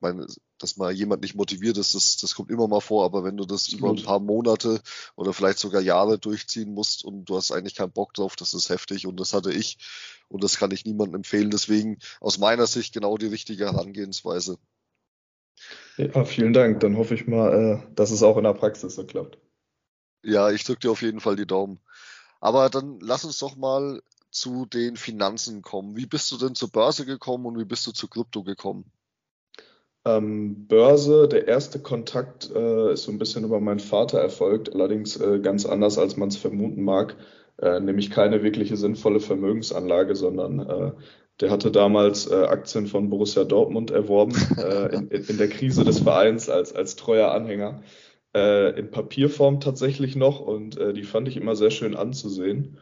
meine, 0.00 0.26
dass 0.58 0.76
mal 0.76 0.92
jemand 0.92 1.22
nicht 1.22 1.34
motiviert 1.34 1.78
ist, 1.78 1.94
das, 1.94 2.16
das 2.16 2.34
kommt 2.34 2.50
immer 2.50 2.68
mal 2.68 2.80
vor, 2.80 3.04
aber 3.04 3.24
wenn 3.24 3.36
du 3.36 3.44
das 3.44 3.68
über 3.68 3.90
ein 3.90 4.02
paar 4.02 4.20
Monate 4.20 4.80
oder 5.16 5.32
vielleicht 5.32 5.58
sogar 5.58 5.80
Jahre 5.80 6.18
durchziehen 6.18 6.72
musst 6.72 7.04
und 7.04 7.24
du 7.24 7.36
hast 7.36 7.50
eigentlich 7.52 7.74
keinen 7.74 7.92
Bock 7.92 8.14
drauf, 8.14 8.36
das 8.36 8.54
ist 8.54 8.68
heftig 8.68 9.06
und 9.06 9.18
das 9.18 9.32
hatte 9.32 9.52
ich 9.52 9.78
und 10.28 10.44
das 10.44 10.56
kann 10.56 10.70
ich 10.70 10.84
niemandem 10.84 11.16
empfehlen. 11.16 11.50
Deswegen 11.50 11.98
aus 12.20 12.38
meiner 12.38 12.66
Sicht 12.66 12.94
genau 12.94 13.16
die 13.16 13.26
richtige 13.26 13.66
Herangehensweise. 13.66 14.58
Ja, 15.96 16.24
vielen 16.24 16.52
Dank. 16.52 16.80
Dann 16.80 16.96
hoffe 16.96 17.14
ich 17.14 17.26
mal, 17.26 17.82
äh, 17.88 17.94
dass 17.94 18.10
es 18.10 18.22
auch 18.22 18.36
in 18.36 18.44
der 18.44 18.54
Praxis 18.54 18.94
so 18.94 19.04
klappt. 19.04 19.38
Ja, 20.22 20.50
ich 20.50 20.64
drücke 20.64 20.80
dir 20.80 20.90
auf 20.90 21.02
jeden 21.02 21.20
Fall 21.20 21.36
die 21.36 21.46
Daumen. 21.46 21.80
Aber 22.40 22.70
dann 22.70 23.00
lass 23.00 23.24
uns 23.24 23.38
doch 23.38 23.56
mal 23.56 24.00
zu 24.30 24.66
den 24.66 24.96
Finanzen 24.96 25.62
kommen. 25.62 25.96
Wie 25.96 26.06
bist 26.06 26.30
du 26.32 26.36
denn 26.36 26.54
zur 26.54 26.70
Börse 26.70 27.06
gekommen 27.06 27.46
und 27.46 27.58
wie 27.58 27.64
bist 27.64 27.86
du 27.86 27.92
zu 27.92 28.08
Krypto 28.08 28.42
gekommen? 28.42 28.90
Ähm, 30.04 30.66
Börse, 30.66 31.28
der 31.28 31.48
erste 31.48 31.80
Kontakt 31.80 32.50
äh, 32.54 32.92
ist 32.92 33.04
so 33.04 33.12
ein 33.12 33.18
bisschen 33.18 33.44
über 33.44 33.60
meinen 33.60 33.80
Vater 33.80 34.20
erfolgt, 34.20 34.72
allerdings 34.72 35.16
äh, 35.16 35.40
ganz 35.40 35.66
anders, 35.66 35.98
als 35.98 36.16
man 36.16 36.28
es 36.28 36.36
vermuten 36.36 36.82
mag. 36.82 37.16
Äh, 37.60 37.80
nämlich 37.80 38.10
keine 38.10 38.44
wirkliche 38.44 38.76
sinnvolle 38.76 39.18
Vermögensanlage, 39.18 40.14
sondern 40.14 40.60
äh, 40.60 40.92
der 41.40 41.50
hatte 41.50 41.72
damals 41.72 42.30
äh, 42.30 42.44
Aktien 42.44 42.86
von 42.86 43.10
Borussia 43.10 43.42
Dortmund 43.42 43.90
erworben, 43.90 44.34
äh, 44.56 44.94
in, 44.94 45.08
in, 45.08 45.38
der 45.38 45.48
Krise 45.48 45.84
des 45.84 46.00
Vereins 46.00 46.48
als, 46.48 46.72
als 46.72 46.96
treuer 46.96 47.32
Anhänger. 47.32 47.82
in 48.34 48.90
Papierform 48.90 49.58
tatsächlich 49.58 50.14
noch 50.14 50.40
und 50.40 50.78
die 50.78 51.02
fand 51.02 51.28
ich 51.28 51.38
immer 51.38 51.56
sehr 51.56 51.70
schön 51.70 51.96
anzusehen. 51.96 52.78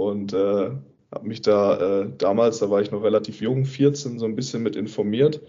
Und 0.00 0.32
habe 0.32 1.26
mich 1.26 1.42
da 1.42 2.06
damals, 2.16 2.58
da 2.58 2.70
war 2.70 2.80
ich 2.80 2.90
noch 2.90 3.02
relativ 3.02 3.40
jung, 3.40 3.64
14, 3.64 4.18
so 4.18 4.24
ein 4.24 4.36
bisschen 4.36 4.62
mit 4.62 4.76
informiert 4.76 5.40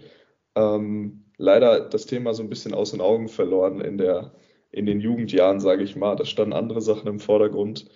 ähm, 0.54 1.24
leider 1.36 1.88
das 1.88 2.06
Thema 2.06 2.34
so 2.34 2.42
ein 2.42 2.48
bisschen 2.48 2.74
aus 2.74 2.90
den 2.92 3.00
Augen 3.00 3.28
verloren 3.28 3.80
in, 3.80 3.98
der, 3.98 4.32
in 4.70 4.86
den 4.86 5.00
Jugendjahren, 5.00 5.60
sage 5.60 5.82
ich 5.82 5.96
mal. 5.96 6.16
Da 6.16 6.24
standen 6.24 6.52
andere 6.52 6.82
Sachen 6.82 7.08
im 7.08 7.20
Vordergrund. 7.20 7.86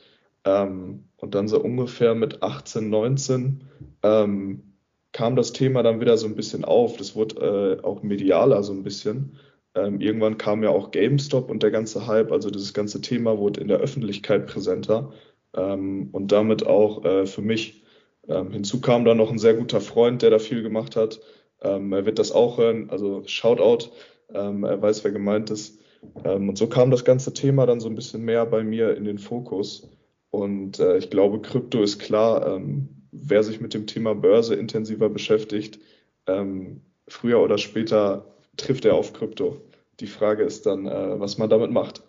Ähm, 0.45 1.09
und 1.17 1.35
dann 1.35 1.49
so 1.49 1.61
ungefähr 1.61 2.15
mit 2.15 2.43
18, 2.43 2.89
19 2.89 3.65
ähm, 4.03 4.73
kam 5.13 5.37
das 5.37 5.53
Thema 5.53 5.83
dann 5.83 6.01
wieder 6.01 6.17
so 6.17 6.27
ein 6.27 6.37
bisschen 6.37 6.65
auf. 6.65 6.97
Das 6.97 7.17
wurde 7.17 7.81
äh, 7.81 7.85
auch 7.85 8.03
medialer 8.03 8.63
so 8.63 8.73
ein 8.73 8.83
bisschen. 8.83 9.39
Ähm, 9.75 10.01
irgendwann 10.01 10.39
kam 10.39 10.63
ja 10.63 10.71
auch 10.71 10.91
GameStop 10.91 11.51
und 11.51 11.63
der 11.63 11.71
ganze 11.71 12.07
Hype, 12.07 12.33
also 12.33 12.51
dieses 12.51 12.73
ganze 12.75 13.01
Thema 13.01 13.39
wurde 13.39 13.61
in 13.61 13.69
der 13.69 13.79
Öffentlichkeit 13.79 14.47
präsenter 14.47 15.13
ähm, 15.57 16.09
und 16.13 16.33
damit 16.33 16.67
auch 16.67 17.05
äh, 17.05 17.27
für 17.27 17.43
mich. 17.43 17.83
Ähm, 18.29 18.53
hinzu 18.53 18.81
kam 18.81 19.05
dann 19.05 19.17
noch 19.17 19.31
ein 19.31 19.39
sehr 19.39 19.55
guter 19.55 19.81
Freund, 19.81 20.23
der 20.23 20.31
da 20.31 20.39
viel 20.39 20.63
gemacht 20.63 20.97
hat. 20.97 21.21
Ähm, 21.63 21.93
er 21.93 22.07
wird 22.07 22.19
das 22.19 22.33
auch 22.33 22.59
hören, 22.59 22.91
also 22.91 23.23
Shoutout, 23.27 23.91
ähm, 24.35 24.65
er 24.65 24.81
weiß, 24.81 25.05
wer 25.05 25.13
gemeint 25.13 25.51
ist. 25.51 25.81
Ähm, 26.25 26.49
und 26.49 26.59
so 26.59 26.67
kam 26.67 26.91
das 26.91 27.05
ganze 27.05 27.33
Thema 27.33 27.67
dann 27.67 27.81
so 27.81 27.89
ein 27.89 27.95
bisschen 27.95 28.23
mehr 28.23 28.45
bei 28.47 28.63
mir 28.63 28.97
in 28.97 29.05
den 29.05 29.19
Fokus. 29.19 29.89
Und 30.31 30.79
äh, 30.81 30.99
ich 30.99 31.11
glaube, 31.11 31.41
Krypto 31.41 31.83
ist 31.83 31.99
klar, 31.99 32.47
ähm, 32.47 32.89
wer 33.13 33.43
sich 33.43 33.61
mit 33.61 33.75
dem 33.75 33.87
Thema 33.87 34.15
Börse 34.15 34.55
intensiver 34.55 35.09
beschäftigt, 35.09 35.79
ähm, 36.27 36.83
früher 37.09 37.41
oder 37.41 37.59
später 37.59 38.35
trifft 38.57 38.85
er 38.85 38.95
auf 38.95 39.13
Krypto. 39.13 39.61
Die 40.01 40.07
Frage 40.07 40.45
ist 40.45 40.67
dann, 40.67 40.87
äh, 40.87 41.19
was 41.21 41.39
man 41.39 41.49
damit 41.49 41.71
macht. 41.71 42.03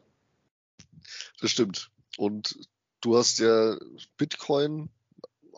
Das 1.42 1.52
stimmt. 1.52 1.90
Und 2.18 2.58
du 3.02 3.18
hast 3.18 3.40
ja 3.40 3.78
Bitcoin, 4.18 4.90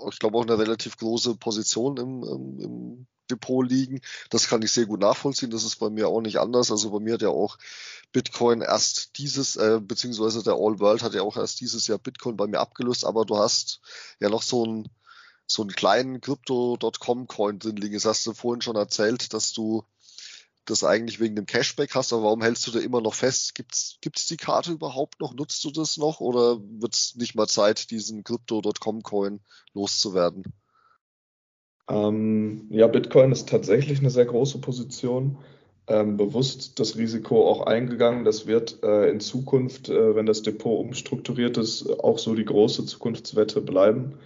ich 0.10 0.20
glaube 0.20 0.38
auch 0.38 0.44
eine 0.44 0.58
relativ 0.58 0.98
große 0.98 1.36
Position 1.36 1.98
im, 1.98 2.24
im, 2.24 2.60
im 2.60 3.08
Depot 3.30 3.68
liegen. 3.68 4.02
Das 4.30 4.48
kann 4.48 4.62
ich 4.62 4.72
sehr 4.72 4.86
gut 4.86 5.02
nachvollziehen. 5.02 5.52
Das 5.52 5.64
ist 5.64 5.78
bei 5.78 5.90
mir 5.90 6.08
auch 6.08 6.22
nicht 6.22 6.40
anders. 6.40 6.72
Also 6.72 6.92
bei 6.92 7.00
mir 7.00 7.14
hat 7.14 7.22
ja 7.22 7.30
auch 7.30 7.58
Bitcoin 8.12 8.62
erst 8.62 9.18
dieses, 9.18 9.56
äh, 9.56 9.80
beziehungsweise 9.82 10.44
der 10.44 10.54
All 10.54 10.80
World 10.80 11.04
hat 11.04 11.14
ja 11.14 11.22
auch 11.22 11.38
erst 11.38 11.62
dieses 11.62 11.88
Jahr 11.88 12.00
Bitcoin 12.00 12.38
bei 12.38 12.48
mir 12.48 12.60
abgelöst, 12.60 13.06
aber 13.06 13.26
du 13.26 13.38
hast 13.38 13.82
ja 14.20 14.30
noch 14.30 14.42
so 14.42 14.64
einen, 14.64 14.90
so 15.46 15.62
einen 15.62 15.72
kleinen 15.72 16.22
Crypto.com 16.22 17.28
Coin 17.28 17.60
drin 17.60 17.76
liegen. 17.76 17.96
Das 17.96 18.06
hast 18.06 18.26
du 18.26 18.34
vorhin 18.34 18.62
schon 18.62 18.76
erzählt, 18.76 19.34
dass 19.34 19.54
du 19.54 19.84
das 20.70 20.84
eigentlich 20.84 21.20
wegen 21.20 21.36
dem 21.36 21.46
Cashback 21.46 21.96
hast, 21.96 22.14
aber 22.14 22.24
warum 22.24 22.42
hältst 22.42 22.68
du 22.68 22.72
da 22.72 22.80
immer 22.80 23.02
noch 23.02 23.14
fest? 23.14 23.56
Gibt's, 23.56 23.98
gibt's 24.02 24.28
die 24.28 24.38
Karte 24.38 24.72
überhaupt 24.72 25.20
noch? 25.20 25.34
Nutzt 25.34 25.64
du 25.64 25.72
das 25.72 25.98
noch 25.98 26.20
oder 26.20 26.60
wird's 26.62 27.16
nicht 27.16 27.36
mal 27.36 27.48
Zeit, 27.48 27.92
diesen 27.92 28.24
Crypto.com 28.24 29.04
Coin 29.04 29.40
loszuwerden? 29.74 30.44
Ähm, 31.90 32.68
ja, 32.70 32.88
Bitcoin 32.88 33.32
ist 33.32 33.50
tatsächlich 33.50 34.00
eine 34.00 34.12
sehr 34.12 34.26
große 34.26 34.60
Position. 34.60 35.40
Ähm, 35.88 36.18
bewusst 36.18 36.80
das 36.80 36.98
Risiko 36.98 37.50
auch 37.50 37.62
eingegangen. 37.62 38.24
Das 38.24 38.46
wird 38.46 38.84
äh, 38.84 39.10
in 39.10 39.20
Zukunft, 39.20 39.90
äh, 39.90 40.16
wenn 40.16 40.28
das 40.28 40.44
Depot 40.44 40.80
umstrukturiert 40.80 41.58
ist, 41.58 41.90
auch 42.00 42.20
so 42.20 42.36
die 42.36 42.46
große 42.46 42.86
Zukunftswette 42.86 43.60
bleiben, 43.62 44.20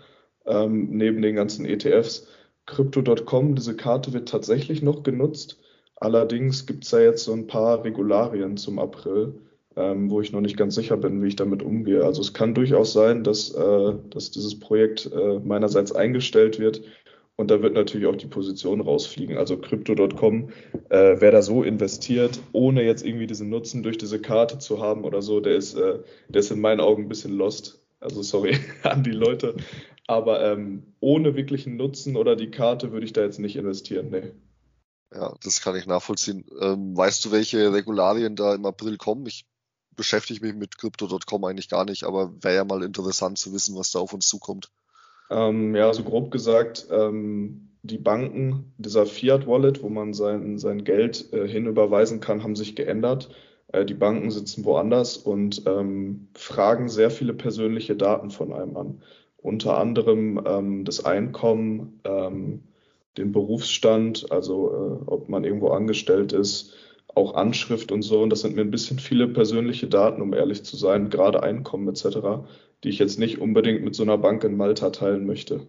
ähm, 0.46 0.90
neben 0.90 1.22
den 1.22 1.36
ganzen 1.36 1.66
ETFs. 1.66 2.28
Crypto.com, 2.66 3.56
diese 3.56 3.78
Karte 3.78 4.12
wird 4.12 4.28
tatsächlich 4.28 4.82
noch 4.82 5.04
genutzt. 5.04 5.58
Allerdings 5.96 6.66
gibt 6.66 6.86
es 6.86 6.92
ja 6.92 7.00
jetzt 7.00 7.24
so 7.24 7.34
ein 7.34 7.48
paar 7.48 7.84
Regularien 7.84 8.58
zum 8.58 8.80
April, 8.80 9.34
ähm, 9.76 10.10
wo 10.10 10.22
ich 10.22 10.32
noch 10.32 10.42
nicht 10.42 10.58
ganz 10.58 10.76
sicher 10.76 10.98
bin, 10.98 11.24
wie 11.24 11.28
ich 11.28 11.36
damit 11.36 11.64
umgehe. 11.64 12.04
Also 12.04 12.22
es 12.22 12.34
kann 12.34 12.54
durchaus 12.54 12.94
sein, 12.94 13.24
dass, 13.24 13.54
äh, 13.54 13.94
dass 14.10 14.32
dieses 14.32 14.60
Projekt 14.60 15.10
äh, 15.14 15.40
meinerseits 15.40 15.92
eingestellt 15.94 16.60
wird 16.60 16.82
und 17.36 17.50
da 17.50 17.62
wird 17.62 17.74
natürlich 17.74 18.08
auch 18.08 18.16
die 18.16 18.28
Position 18.28 18.82
rausfliegen. 18.82 19.38
Also 19.38 19.58
Crypto.com, 19.58 20.50
äh, 20.90 21.16
wer 21.20 21.32
da 21.32 21.42
so 21.42 21.64
investiert, 21.64 22.40
ohne 22.52 22.84
jetzt 22.84 23.06
irgendwie 23.06 23.26
diesen 23.28 23.50
Nutzen 23.50 23.82
durch 23.82 23.98
diese 23.98 24.22
Karte 24.22 24.60
zu 24.60 24.82
haben 24.82 25.04
oder 25.04 25.22
so, 25.22 25.40
der 25.40 25.56
ist, 25.56 25.74
äh, 25.74 26.00
der 26.30 26.40
ist 26.40 26.52
in 26.52 26.62
meinen 26.62 26.80
Augen 26.80 27.04
ein 27.04 27.10
bisschen 27.10 27.36
lost. 27.36 27.82
Also 28.00 28.22
sorry 28.22 28.58
an 28.84 29.04
die 29.04 29.12
Leute. 29.12 29.56
Aber 30.06 30.44
ähm, 30.44 30.84
ohne 31.00 31.36
wirklichen 31.36 31.76
Nutzen 31.76 32.18
oder 32.18 32.36
die 32.36 32.52
Karte 32.52 32.92
würde 32.92 33.06
ich 33.06 33.14
da 33.14 33.22
jetzt 33.22 33.40
nicht 33.40 33.56
investieren. 33.56 34.10
Nee. 34.12 34.32
Ja, 35.14 35.36
das 35.44 35.62
kann 35.62 35.76
ich 35.76 35.86
nachvollziehen. 35.86 36.46
Ähm, 36.60 36.98
weißt 36.98 37.26
du, 37.26 37.32
welche 37.32 37.72
Regularien 37.72 38.36
da 38.36 38.56
im 38.56 38.66
April 38.66 38.98
kommen? 38.98 39.26
Ich 39.28 39.46
beschäftige 39.96 40.46
mich 40.46 40.56
mit 40.56 40.78
Crypto.com 40.78 41.44
eigentlich 41.46 41.70
gar 41.70 41.86
nicht, 41.86 42.04
aber 42.04 42.34
wäre 42.42 42.56
ja 42.56 42.66
mal 42.66 42.84
interessant 42.84 43.38
zu 43.38 43.54
wissen, 43.54 43.76
was 43.78 43.92
da 43.92 44.00
auf 44.00 44.14
uns 44.14 44.28
zukommt. 44.28 44.72
Ähm, 45.30 45.76
ja, 45.76 45.94
so 45.94 46.04
grob 46.04 46.32
gesagt, 46.32 46.88
ähm, 46.90 47.70
die 47.84 47.98
Banken, 47.98 48.74
dieser 48.78 49.06
Fiat-Wallet, 49.06 49.84
wo 49.84 49.90
man 49.90 50.14
sein, 50.14 50.58
sein 50.58 50.84
Geld 50.84 51.32
äh, 51.34 51.48
hinüberweisen 51.48 52.20
kann, 52.20 52.44
haben 52.44 52.56
sich 52.56 52.76
geändert. 52.76 53.30
Äh, 53.68 53.86
die 53.86 53.94
Banken 53.94 54.32
sitzen 54.32 54.66
woanders 54.66 55.18
und 55.18 55.64
ähm, 55.68 56.30
fragen 56.34 56.90
sehr 56.90 57.12
viele 57.12 57.34
persönliche 57.34 57.96
Daten 57.96 58.32
von 58.32 58.54
einem 58.54 58.78
an. 58.78 59.02
Unter 59.38 59.78
anderem 59.78 60.42
ähm, 60.46 60.86
das 60.86 61.04
Einkommen, 61.04 62.00
ähm, 62.06 62.64
den 63.18 63.32
Berufsstand, 63.32 64.32
also 64.32 64.70
äh, 64.70 65.10
ob 65.10 65.30
man 65.30 65.44
irgendwo 65.44 65.70
angestellt 65.70 66.34
ist, 66.34 66.74
auch 67.16 67.36
Anschrift 67.36 67.92
und 67.92 68.02
so. 68.02 68.22
Und 68.22 68.30
das 68.30 68.42
sind 68.42 68.56
mir 68.56 68.62
ein 68.62 68.72
bisschen 68.72 69.00
viele 69.00 69.28
persönliche 69.28 69.88
Daten, 69.88 70.22
um 70.22 70.34
ehrlich 70.34 70.64
zu 70.64 70.78
sein, 70.78 71.10
gerade 71.10 71.44
Einkommen 71.44 71.88
etc 71.88 72.46
die 72.84 72.90
ich 72.90 73.00
jetzt 73.00 73.18
nicht 73.18 73.40
unbedingt 73.40 73.84
mit 73.84 73.96
so 73.96 74.04
einer 74.04 74.18
Bank 74.18 74.44
in 74.44 74.58
Malta 74.58 74.90
teilen 74.90 75.26
möchte. 75.26 75.68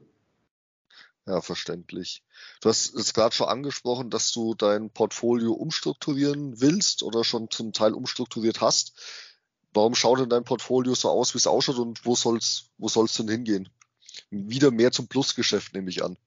Ja, 1.27 1.41
verständlich. 1.41 2.23
Du 2.61 2.69
hast 2.69 2.95
es 2.95 3.15
gerade 3.15 3.35
schon 3.35 3.49
angesprochen, 3.49 4.11
dass 4.11 4.33
du 4.33 4.55
dein 4.55 4.91
Portfolio 4.91 5.53
umstrukturieren 5.53 6.61
willst 6.61 7.03
oder 7.03 7.25
schon 7.25 7.51
zum 7.51 7.73
Teil 7.73 7.95
umstrukturiert 7.95 8.61
hast. 8.61 8.93
Warum 9.73 9.95
schaut 9.95 10.21
denn 10.21 10.29
dein 10.29 10.45
Portfolio 10.45 10.95
so 10.95 11.09
aus, 11.09 11.35
wie 11.35 11.39
es 11.39 11.47
ausschaut 11.47 11.79
und 11.79 12.05
wo 12.05 12.15
soll's, 12.15 12.71
wo 12.77 12.89
soll's 12.89 13.15
denn 13.15 13.29
hingehen? 13.29 13.71
Wieder 14.31 14.71
mehr 14.71 14.93
zum 14.93 15.09
Plusgeschäft, 15.09 15.73
nehme 15.75 15.89
ich 15.89 16.05
an. 16.05 16.19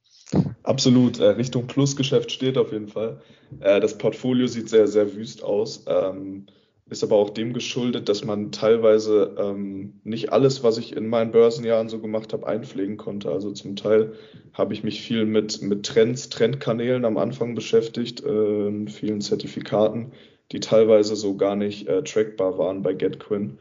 Absolut, 0.63 1.19
äh, 1.19 1.27
Richtung 1.29 1.67
Plusgeschäft 1.67 2.31
steht 2.31 2.57
auf 2.57 2.71
jeden 2.71 2.89
Fall. 2.89 3.21
Äh, 3.61 3.79
das 3.79 3.97
Portfolio 3.97 4.47
sieht 4.47 4.69
sehr, 4.69 4.87
sehr 4.87 5.15
wüst 5.15 5.43
aus. 5.43 5.85
Ähm, 5.87 6.47
ist 6.89 7.03
aber 7.03 7.15
auch 7.17 7.31
dem 7.31 7.53
geschuldet, 7.53 8.07
dass 8.07 8.23
man 8.23 8.51
teilweise 8.51 9.35
ähm, 9.37 9.99
nicht 10.03 10.31
alles, 10.31 10.63
was 10.63 10.77
ich 10.77 10.95
in 10.95 11.07
meinen 11.07 11.31
Börsenjahren 11.31 11.89
so 11.89 11.99
gemacht 11.99 12.31
habe, 12.31 12.47
einpflegen 12.47 12.97
konnte. 12.97 13.29
Also 13.29 13.51
zum 13.51 13.75
Teil 13.75 14.13
habe 14.53 14.73
ich 14.73 14.83
mich 14.83 15.01
viel 15.01 15.25
mit, 15.25 15.61
mit 15.61 15.85
Trends, 15.85 16.29
Trendkanälen 16.29 17.03
am 17.03 17.17
Anfang 17.17 17.55
beschäftigt, 17.55 18.23
äh, 18.23 18.87
vielen 18.87 19.21
Zertifikaten, 19.21 20.13
die 20.51 20.61
teilweise 20.61 21.15
so 21.15 21.35
gar 21.35 21.55
nicht 21.57 21.87
äh, 21.87 22.03
trackbar 22.03 22.57
waren 22.57 22.83
bei 22.83 22.93
GetQuinn. 22.93 23.57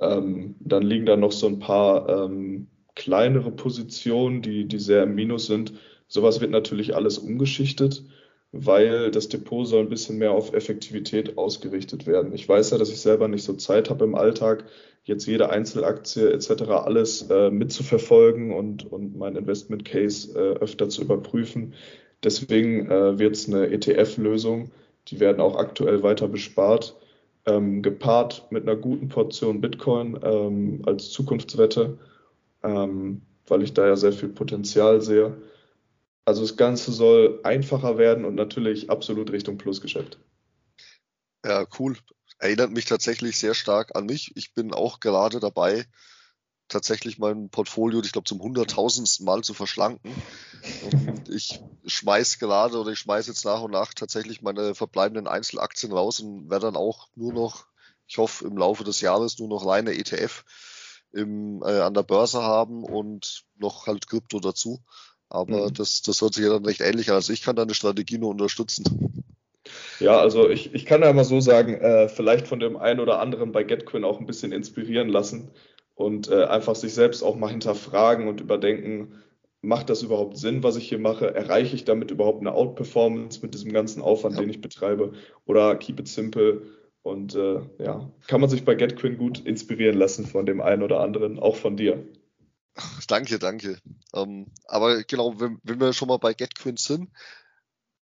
Ähm, 0.00 0.56
dann 0.58 0.82
liegen 0.82 1.06
da 1.06 1.16
noch 1.16 1.32
so 1.32 1.46
ein 1.46 1.60
paar 1.60 2.08
ähm, 2.08 2.66
kleinere 2.96 3.52
Positionen, 3.52 4.42
die, 4.42 4.66
die 4.66 4.78
sehr 4.78 5.04
im 5.04 5.14
Minus 5.14 5.46
sind. 5.46 5.74
Sowas 6.08 6.40
wird 6.40 6.50
natürlich 6.50 6.94
alles 6.94 7.18
umgeschichtet, 7.18 8.04
weil 8.52 9.10
das 9.10 9.28
Depot 9.28 9.66
soll 9.66 9.80
ein 9.80 9.88
bisschen 9.88 10.18
mehr 10.18 10.32
auf 10.32 10.52
Effektivität 10.52 11.36
ausgerichtet 11.36 12.06
werden. 12.06 12.32
Ich 12.32 12.48
weiß 12.48 12.70
ja, 12.70 12.78
dass 12.78 12.90
ich 12.90 13.00
selber 13.00 13.26
nicht 13.26 13.44
so 13.44 13.54
Zeit 13.54 13.90
habe 13.90 14.04
im 14.04 14.14
Alltag, 14.14 14.64
jetzt 15.04 15.26
jede 15.26 15.50
Einzelaktie 15.50 16.30
etc. 16.30 16.62
alles 16.70 17.22
äh, 17.30 17.50
mitzuverfolgen 17.50 18.52
und, 18.52 18.90
und 18.90 19.16
mein 19.16 19.36
Investment 19.36 19.84
Case 19.84 20.32
äh, 20.38 20.58
öfter 20.58 20.88
zu 20.88 21.02
überprüfen. 21.02 21.74
Deswegen 22.22 22.90
äh, 22.90 23.18
wird 23.18 23.34
es 23.34 23.48
eine 23.48 23.68
ETF-Lösung. 23.68 24.70
Die 25.08 25.20
werden 25.20 25.40
auch 25.40 25.56
aktuell 25.56 26.02
weiter 26.02 26.28
bespart, 26.28 26.96
ähm, 27.46 27.82
gepaart 27.82 28.46
mit 28.50 28.62
einer 28.62 28.76
guten 28.76 29.08
Portion 29.08 29.60
Bitcoin 29.60 30.18
ähm, 30.22 30.82
als 30.86 31.10
Zukunftswette, 31.10 31.98
ähm, 32.62 33.20
weil 33.46 33.62
ich 33.62 33.74
da 33.74 33.86
ja 33.86 33.96
sehr 33.96 34.12
viel 34.12 34.30
Potenzial 34.30 35.02
sehe. 35.02 35.36
Also 36.24 36.42
das 36.42 36.56
Ganze 36.56 36.92
soll 36.92 37.40
einfacher 37.42 37.98
werden 37.98 38.24
und 38.24 38.34
natürlich 38.34 38.90
absolut 38.90 39.30
Richtung 39.30 39.58
Plusgeschäft. 39.58 40.18
Ja, 41.44 41.66
cool. 41.78 41.98
Erinnert 42.38 42.70
mich 42.70 42.86
tatsächlich 42.86 43.38
sehr 43.38 43.54
stark 43.54 43.94
an 43.94 44.06
mich. 44.06 44.32
Ich 44.36 44.54
bin 44.54 44.72
auch 44.72 45.00
gerade 45.00 45.38
dabei, 45.38 45.86
tatsächlich 46.68 47.18
mein 47.18 47.50
Portfolio, 47.50 48.00
ich 48.02 48.12
glaube, 48.12 48.28
zum 48.28 48.40
hunderttausendsten 48.40 49.26
Mal 49.26 49.42
zu 49.42 49.52
verschlanken. 49.52 50.14
Und 50.82 51.28
ich 51.28 51.60
schmeiß 51.86 52.38
gerade 52.38 52.78
oder 52.78 52.92
ich 52.92 52.98
schmeiß 53.00 53.26
jetzt 53.26 53.44
nach 53.44 53.60
und 53.60 53.72
nach 53.72 53.92
tatsächlich 53.92 54.40
meine 54.40 54.74
verbleibenden 54.74 55.26
Einzelaktien 55.26 55.92
raus 55.92 56.20
und 56.20 56.48
werde 56.48 56.66
dann 56.66 56.76
auch 56.76 57.08
nur 57.14 57.34
noch, 57.34 57.66
ich 58.06 58.16
hoffe, 58.16 58.46
im 58.46 58.56
Laufe 58.56 58.84
des 58.84 59.02
Jahres 59.02 59.38
nur 59.38 59.48
noch 59.48 59.66
reine 59.66 59.92
ETF 59.92 60.44
im, 61.12 61.62
äh, 61.62 61.80
an 61.80 61.94
der 61.94 62.02
Börse 62.02 62.42
haben 62.42 62.82
und 62.82 63.44
noch 63.56 63.86
halt 63.86 64.08
Krypto 64.08 64.40
dazu. 64.40 64.82
Aber 65.34 65.66
mhm. 65.68 65.74
das, 65.74 66.02
das 66.02 66.22
hört 66.22 66.34
sich 66.34 66.44
ja 66.44 66.50
dann 66.50 66.64
recht 66.64 66.80
ähnlich 66.80 67.10
an. 67.10 67.16
Also 67.16 67.32
ich 67.32 67.42
kann 67.42 67.56
deine 67.56 67.74
Strategie 67.74 68.18
nur 68.18 68.30
unterstützen. 68.30 68.84
Ja, 69.98 70.18
also 70.18 70.48
ich, 70.48 70.74
ich 70.74 70.86
kann 70.86 71.02
ja 71.02 71.12
mal 71.12 71.24
so 71.24 71.40
sagen, 71.40 71.74
äh, 71.74 72.08
vielleicht 72.08 72.46
von 72.46 72.60
dem 72.60 72.76
einen 72.76 73.00
oder 73.00 73.20
anderen 73.20 73.52
bei 73.52 73.64
GetQuinn 73.64 74.04
auch 74.04 74.20
ein 74.20 74.26
bisschen 74.26 74.52
inspirieren 74.52 75.08
lassen 75.08 75.50
und 75.94 76.28
äh, 76.28 76.44
einfach 76.44 76.76
sich 76.76 76.94
selbst 76.94 77.22
auch 77.22 77.36
mal 77.36 77.50
hinterfragen 77.50 78.28
und 78.28 78.40
überdenken, 78.40 79.22
macht 79.60 79.90
das 79.90 80.02
überhaupt 80.02 80.36
Sinn, 80.36 80.62
was 80.62 80.76
ich 80.76 80.88
hier 80.88 80.98
mache? 80.98 81.34
Erreiche 81.34 81.74
ich 81.74 81.84
damit 81.84 82.10
überhaupt 82.10 82.40
eine 82.40 82.52
Outperformance 82.52 83.40
mit 83.42 83.54
diesem 83.54 83.72
ganzen 83.72 84.02
Aufwand, 84.02 84.36
ja. 84.36 84.42
den 84.42 84.50
ich 84.50 84.60
betreibe? 84.60 85.12
Oder 85.46 85.74
keep 85.76 85.98
it 85.98 86.08
simple? 86.08 86.62
Und 87.02 87.34
äh, 87.34 87.60
ja, 87.78 88.10
kann 88.28 88.40
man 88.40 88.50
sich 88.50 88.64
bei 88.64 88.74
GetQuinn 88.74 89.18
gut 89.18 89.40
inspirieren 89.40 89.96
lassen 89.98 90.26
von 90.26 90.46
dem 90.46 90.60
einen 90.60 90.82
oder 90.82 91.00
anderen, 91.00 91.38
auch 91.38 91.56
von 91.56 91.76
dir. 91.76 92.04
Danke, 93.08 93.38
danke. 93.38 93.78
Ähm, 94.14 94.46
aber 94.66 95.04
genau, 95.04 95.38
wenn, 95.38 95.60
wenn, 95.62 95.80
wir 95.80 95.92
schon 95.92 96.08
mal 96.08 96.18
bei 96.18 96.34
GetQuinn 96.34 96.76
sind, 96.76 97.10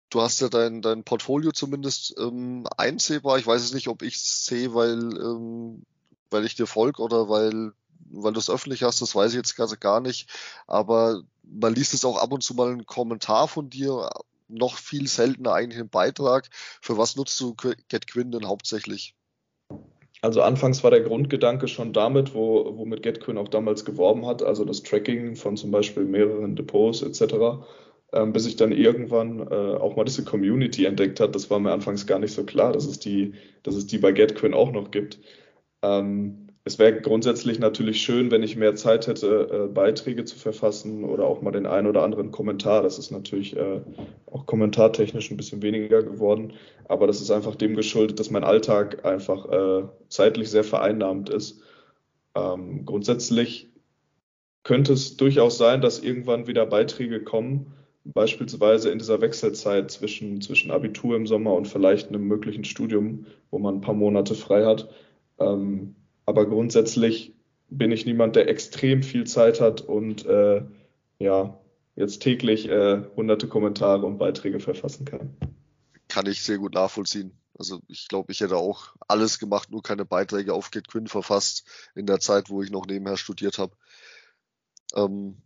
du 0.09 0.21
hast 0.21 0.39
ja 0.39 0.49
dein, 0.49 0.81
dein 0.81 1.03
Portfolio 1.03 1.51
zumindest 1.51 2.15
ähm, 2.17 2.65
einsehbar. 2.77 3.37
Ich 3.37 3.47
weiß 3.47 3.61
es 3.61 3.73
nicht, 3.73 3.89
ob 3.89 4.01
ich 4.01 4.15
es 4.15 4.45
sehe, 4.45 4.73
weil 4.73 4.99
ähm, 4.99 5.83
weil 6.29 6.45
ich 6.45 6.55
dir 6.55 6.67
folge 6.67 7.01
oder 7.01 7.29
weil, 7.29 7.73
weil 8.09 8.33
du 8.33 8.39
es 8.39 8.49
öffentlich 8.49 8.83
hast, 8.83 9.01
das 9.01 9.15
weiß 9.15 9.31
ich 9.31 9.37
jetzt 9.37 9.55
gar 9.79 9.99
nicht. 10.01 10.29
Aber 10.67 11.23
man 11.43 11.73
liest 11.73 11.93
es 11.93 12.05
auch 12.05 12.17
ab 12.17 12.31
und 12.31 12.43
zu 12.43 12.53
mal 12.53 12.71
einen 12.71 12.85
Kommentar 12.85 13.47
von 13.47 13.69
dir, 13.69 14.09
noch 14.47 14.77
viel 14.77 15.07
seltener 15.07 15.53
eigentlich 15.53 15.79
einen 15.79 15.89
Beitrag. 15.89 16.49
Für 16.81 16.97
was 16.97 17.15
nutzt 17.15 17.39
du 17.39 17.55
GetQuinn 17.55 18.31
denn 18.31 18.47
hauptsächlich? 18.47 19.15
Also 20.25 20.41
anfangs 20.41 20.83
war 20.83 20.89
der 20.89 21.01
Grundgedanke 21.01 21.67
schon 21.67 21.93
damit, 21.93 22.33
wo, 22.33 22.75
womit 22.79 23.03
GetQuinn 23.03 23.37
auch 23.37 23.47
damals 23.47 23.85
geworben 23.85 24.25
hat, 24.25 24.41
also 24.41 24.65
das 24.65 24.81
Tracking 24.81 25.35
von 25.35 25.55
zum 25.55 25.69
Beispiel 25.69 26.03
mehreren 26.03 26.55
Depots 26.55 27.03
etc., 27.03 27.63
ähm, 28.11 28.33
bis 28.33 28.47
ich 28.47 28.55
dann 28.55 28.71
irgendwann 28.71 29.39
äh, 29.41 29.53
auch 29.53 29.95
mal 29.95 30.03
diese 30.03 30.25
Community 30.25 30.85
entdeckt 30.85 31.19
hat. 31.19 31.35
Das 31.35 31.51
war 31.51 31.59
mir 31.59 31.71
anfangs 31.73 32.07
gar 32.07 32.17
nicht 32.17 32.33
so 32.33 32.43
klar, 32.43 32.73
dass 32.73 32.87
es 32.87 32.97
die, 32.97 33.35
dass 33.61 33.75
es 33.75 33.85
die 33.85 33.99
bei 33.99 34.13
GetQuinn 34.13 34.55
auch 34.55 34.71
noch 34.71 34.89
gibt. 34.89 35.19
Ähm, 35.83 36.44
es 36.67 36.79
wäre 36.79 36.99
grundsätzlich 36.99 37.59
natürlich 37.59 38.01
schön, 38.01 38.31
wenn 38.31 38.41
ich 38.41 38.55
mehr 38.55 38.73
Zeit 38.73 39.05
hätte, 39.05 39.67
äh, 39.67 39.71
Beiträge 39.71 40.25
zu 40.25 40.35
verfassen 40.35 41.03
oder 41.03 41.25
auch 41.25 41.43
mal 41.43 41.51
den 41.51 41.67
einen 41.67 41.85
oder 41.85 42.01
anderen 42.01 42.31
Kommentar. 42.31 42.81
Das 42.81 42.97
ist 42.97 43.11
natürlich 43.11 43.55
äh, 43.55 43.81
auch 44.25 44.47
kommentartechnisch 44.47 45.29
ein 45.29 45.37
bisschen 45.37 45.61
weniger 45.61 46.01
geworden, 46.01 46.53
aber 46.87 47.05
das 47.05 47.21
ist 47.21 47.29
einfach 47.29 47.55
dem 47.55 47.75
geschuldet, 47.75 48.19
dass 48.19 48.31
mein 48.31 48.43
Alltag 48.43 49.05
einfach 49.05 49.45
äh, 49.45 49.87
zeitlich 50.09 50.49
sehr 50.49 50.63
vereinnahmend 50.63 51.29
ist. 51.29 51.61
Ähm, 52.33 52.83
grundsätzlich 52.83 53.69
könnte 54.63 54.93
es 54.93 55.17
durchaus 55.17 55.59
sein, 55.59 55.81
dass 55.81 55.99
irgendwann 55.99 56.47
wieder 56.47 56.65
Beiträge 56.65 57.23
kommen, 57.23 57.73
beispielsweise 58.05 58.89
in 58.89 58.97
dieser 58.97 59.21
Wechselzeit 59.21 59.91
zwischen, 59.91 60.41
zwischen 60.41 60.71
Abitur 60.71 61.15
im 61.15 61.27
Sommer 61.27 61.53
und 61.53 61.67
vielleicht 61.67 62.09
einem 62.09 62.27
möglichen 62.27 62.63
Studium, 62.63 63.27
wo 63.51 63.59
man 63.59 63.75
ein 63.75 63.81
paar 63.81 63.93
Monate 63.93 64.33
frei 64.33 64.65
hat 64.65 64.89
ähm, 65.39 65.95
aber 66.25 66.47
grundsätzlich 66.47 67.33
bin 67.69 67.91
ich 67.91 68.05
niemand, 68.05 68.35
der 68.35 68.47
extrem 68.47 69.03
viel 69.03 69.25
Zeit 69.25 69.61
hat 69.61 69.81
und 69.81 70.25
äh, 70.25 70.63
ja, 71.19 71.59
jetzt 71.95 72.21
täglich 72.21 72.67
äh, 72.69 73.03
hunderte 73.15 73.47
Kommentare 73.47 74.05
und 74.05 74.17
Beiträge 74.17 74.59
verfassen 74.59 75.05
kann. 75.05 75.35
Kann 76.07 76.27
ich 76.27 76.41
sehr 76.43 76.57
gut 76.57 76.73
nachvollziehen. 76.73 77.37
Also 77.57 77.79
ich 77.87 78.07
glaube, 78.07 78.31
ich 78.31 78.41
hätte 78.41 78.57
auch 78.57 78.95
alles 79.07 79.39
gemacht, 79.39 79.71
nur 79.71 79.81
keine 79.81 80.05
Beiträge 80.05 80.53
auf 80.53 80.71
GetQuinn 80.71 81.07
verfasst 81.07 81.65
in 81.95 82.05
der 82.05 82.19
Zeit, 82.19 82.49
wo 82.49 82.61
ich 82.61 82.69
noch 82.69 82.85
nebenher 82.85 83.17
studiert 83.17 83.57
habe. 83.57 83.75
Ähm, 84.93 85.37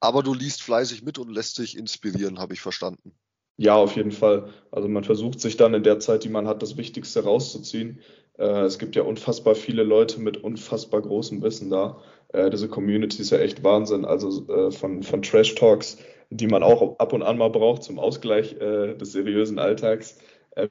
aber 0.00 0.22
du 0.24 0.34
liest 0.34 0.62
fleißig 0.62 1.02
mit 1.02 1.18
und 1.18 1.30
lässt 1.30 1.58
dich 1.58 1.76
inspirieren, 1.76 2.40
habe 2.40 2.54
ich 2.54 2.60
verstanden. 2.60 3.14
Ja, 3.56 3.76
auf 3.76 3.94
jeden 3.94 4.10
Fall. 4.10 4.52
Also 4.72 4.88
man 4.88 5.04
versucht 5.04 5.38
sich 5.38 5.56
dann 5.56 5.74
in 5.74 5.84
der 5.84 6.00
Zeit, 6.00 6.24
die 6.24 6.28
man 6.28 6.48
hat, 6.48 6.62
das 6.62 6.76
Wichtigste 6.76 7.22
rauszuziehen. 7.22 8.00
Äh, 8.38 8.62
es 8.62 8.78
gibt 8.78 8.96
ja 8.96 9.02
unfassbar 9.02 9.54
viele 9.54 9.82
Leute 9.82 10.20
mit 10.20 10.42
unfassbar 10.42 11.02
großem 11.02 11.42
Wissen 11.42 11.70
da. 11.70 11.98
Äh, 12.28 12.50
diese 12.50 12.68
Community 12.68 13.22
ist 13.22 13.30
ja 13.30 13.38
echt 13.38 13.62
Wahnsinn. 13.64 14.04
Also 14.04 14.46
äh, 14.48 14.70
von, 14.70 15.02
von 15.02 15.22
Trash 15.22 15.54
Talks, 15.54 15.98
die 16.30 16.46
man 16.46 16.62
auch 16.62 16.98
ab 16.98 17.12
und 17.12 17.22
an 17.22 17.38
mal 17.38 17.50
braucht 17.50 17.82
zum 17.82 17.98
Ausgleich 17.98 18.56
des 18.58 19.12
seriösen 19.12 19.58
Alltags, 19.58 20.18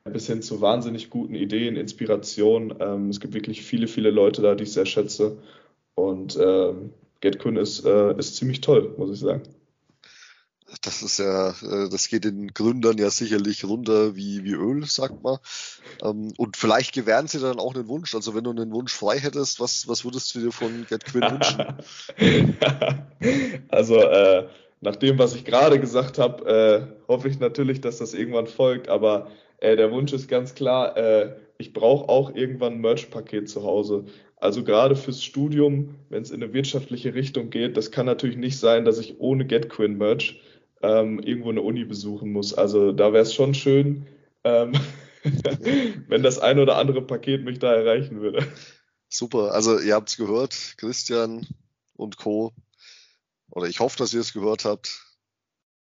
bis 0.06 0.26
hin 0.26 0.41
zu 0.41 0.60
wahnsinnig 0.60 1.12
guten 1.12 1.36
Ideen, 1.36 1.76
Inspirationen. 1.76 2.74
Ähm, 2.80 3.10
es 3.10 3.19
gibt 3.19 3.36
wirklich 3.36 3.62
viele, 3.62 3.88
viele 3.88 4.10
Leute 4.10 4.41
da, 4.41 4.56
die 4.56 4.63
ich 4.63 4.74
sehr 4.74 4.88
schätze. 4.88 5.38
Und 5.93 6.36
ähm, 6.41 6.93
GetCon 7.19 7.58
ist, 7.58 7.86
ist 7.86 8.38
ziemlich 8.38 8.62
toll, 8.62 8.95
muss 8.97 9.12
ich 9.12 9.19
sagen 9.19 9.43
das 10.82 11.02
ist 11.02 11.20
ja, 11.20 11.50
äh, 11.50 11.90
das 11.90 12.08
geht 12.08 12.24
den 12.24 12.54
Gründern 12.54 12.98
ja 12.98 13.10
sicherlich 13.10 13.66
runter 13.66 14.16
wie, 14.16 14.44
wie 14.44 14.54
Öl, 14.54 14.86
sagt 14.86 15.22
man. 15.24 15.38
Ähm, 16.04 16.34
und 16.38 16.58
vielleicht 16.58 16.94
gewähren 16.94 17.28
sie 17.28 17.40
dann 17.40 17.60
auch 17.60 17.76
einen 17.76 17.88
Wunsch. 17.88 18.16
Also 18.16 18.34
wenn 18.36 18.44
du 18.44 18.52
einen 18.52 18.72
Wunsch 18.72 18.94
frei 18.94 19.20
hättest, 19.20 19.60
was, 19.60 19.88
was 19.88 20.06
würdest 20.06 20.34
du 20.34 20.40
dir 20.40 20.52
von 20.52 20.86
GetQuinn 20.88 21.32
wünschen? 21.32 21.66
also 23.70 23.98
äh, 23.98 24.48
nach 24.80 24.96
dem, 24.96 25.20
was 25.20 25.36
ich 25.36 25.46
gerade 25.46 25.80
gesagt 25.80 26.18
habe, 26.18 26.46
äh, 26.50 27.08
hoffe 27.08 27.28
ich 27.28 27.40
natürlich, 27.40 27.82
dass 27.82 27.98
das 27.98 28.14
irgendwann 28.14 28.48
folgt. 28.48 28.88
Aber 28.88 29.28
äh, 29.58 29.76
der 29.76 29.92
Wunsch 29.92 30.14
ist 30.14 30.28
ganz 30.28 30.56
klar, 30.56 30.96
äh, 30.98 31.36
ich 31.58 31.74
brauche 31.74 32.10
auch 32.10 32.34
irgendwann 32.34 32.74
ein 32.74 32.82
Merch-Paket 32.82 33.50
zu 33.50 33.64
Hause. 33.64 34.06
Also 34.38 34.64
gerade 34.64 34.96
fürs 34.96 35.24
Studium, 35.24 35.96
wenn 36.10 36.24
es 36.24 36.32
in 36.32 36.42
eine 36.42 36.54
wirtschaftliche 36.54 37.14
Richtung 37.14 37.52
geht, 37.52 37.78
das 37.78 37.92
kann 37.92 38.08
natürlich 38.08 38.38
nicht 38.38 38.58
sein, 38.58 38.86
dass 38.86 38.98
ich 38.98 39.20
ohne 39.20 39.46
GetQuinn 39.46 40.00
Merch 40.00 40.42
ähm, 40.84 41.20
irgendwo 41.20 41.50
eine 41.50 41.62
Uni 41.62 41.86
besuchen 41.86 42.32
muss. 42.32 42.54
Also 42.54 42.91
da 42.91 43.13
wäre 43.13 43.24
es 43.24 43.34
schon 43.34 43.54
schön, 43.54 44.08
ähm, 44.44 44.74
wenn 46.08 46.24
das 46.24 46.39
ein 46.39 46.60
oder 46.60 46.78
andere 46.78 47.02
Paket 47.02 47.44
mich 47.44 47.60
da 47.60 47.74
erreichen 47.74 48.22
würde. 48.22 48.46
Super, 49.10 49.52
also 49.54 49.80
ihr 49.80 49.96
habt 49.96 50.10
es 50.10 50.17
gehört, 50.17 50.76
Christian 50.78 51.46
und 51.96 52.17
Co. 52.17 52.54
Oder 53.50 53.67
ich 53.67 53.80
hoffe, 53.80 53.98
dass 53.98 54.13
ihr 54.13 54.22
es 54.22 54.34
gehört 54.34 54.65
habt. 54.65 55.06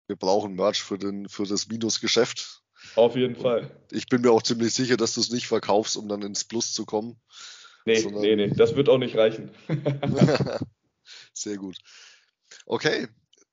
Wir 0.07 0.17
brauchen 0.17 0.55
Merch 0.55 0.83
für, 0.83 0.99
den, 0.99 1.29
für 1.29 1.45
das 1.45 1.69
Minusgeschäft. 1.69 2.63
Auf 2.95 3.17
jeden 3.17 3.35
und 3.35 3.43
Fall. 3.43 3.71
Ich 3.91 4.07
bin 4.07 4.23
mir 4.23 4.33
auch 4.33 4.43
ziemlich 4.43 4.73
sicher, 4.73 4.97
dass 4.97 5.15
du 5.15 5.21
es 5.21 5.31
nicht 5.31 5.47
verkaufst, 5.47 5.97
um 5.97 6.09
dann 6.09 6.23
ins 6.23 6.45
Plus 6.45 6.73
zu 6.73 6.87
kommen. 6.87 7.21
Nee, 7.85 8.01
sondern... 8.01 8.23
nee, 8.23 8.37
nee, 8.37 8.49
das 8.49 8.75
wird 8.77 8.89
auch 8.89 8.99
nicht 8.99 9.17
reichen. 9.17 9.51
Sehr 11.33 11.57
gut. 11.57 11.77
Okay, 12.67 13.09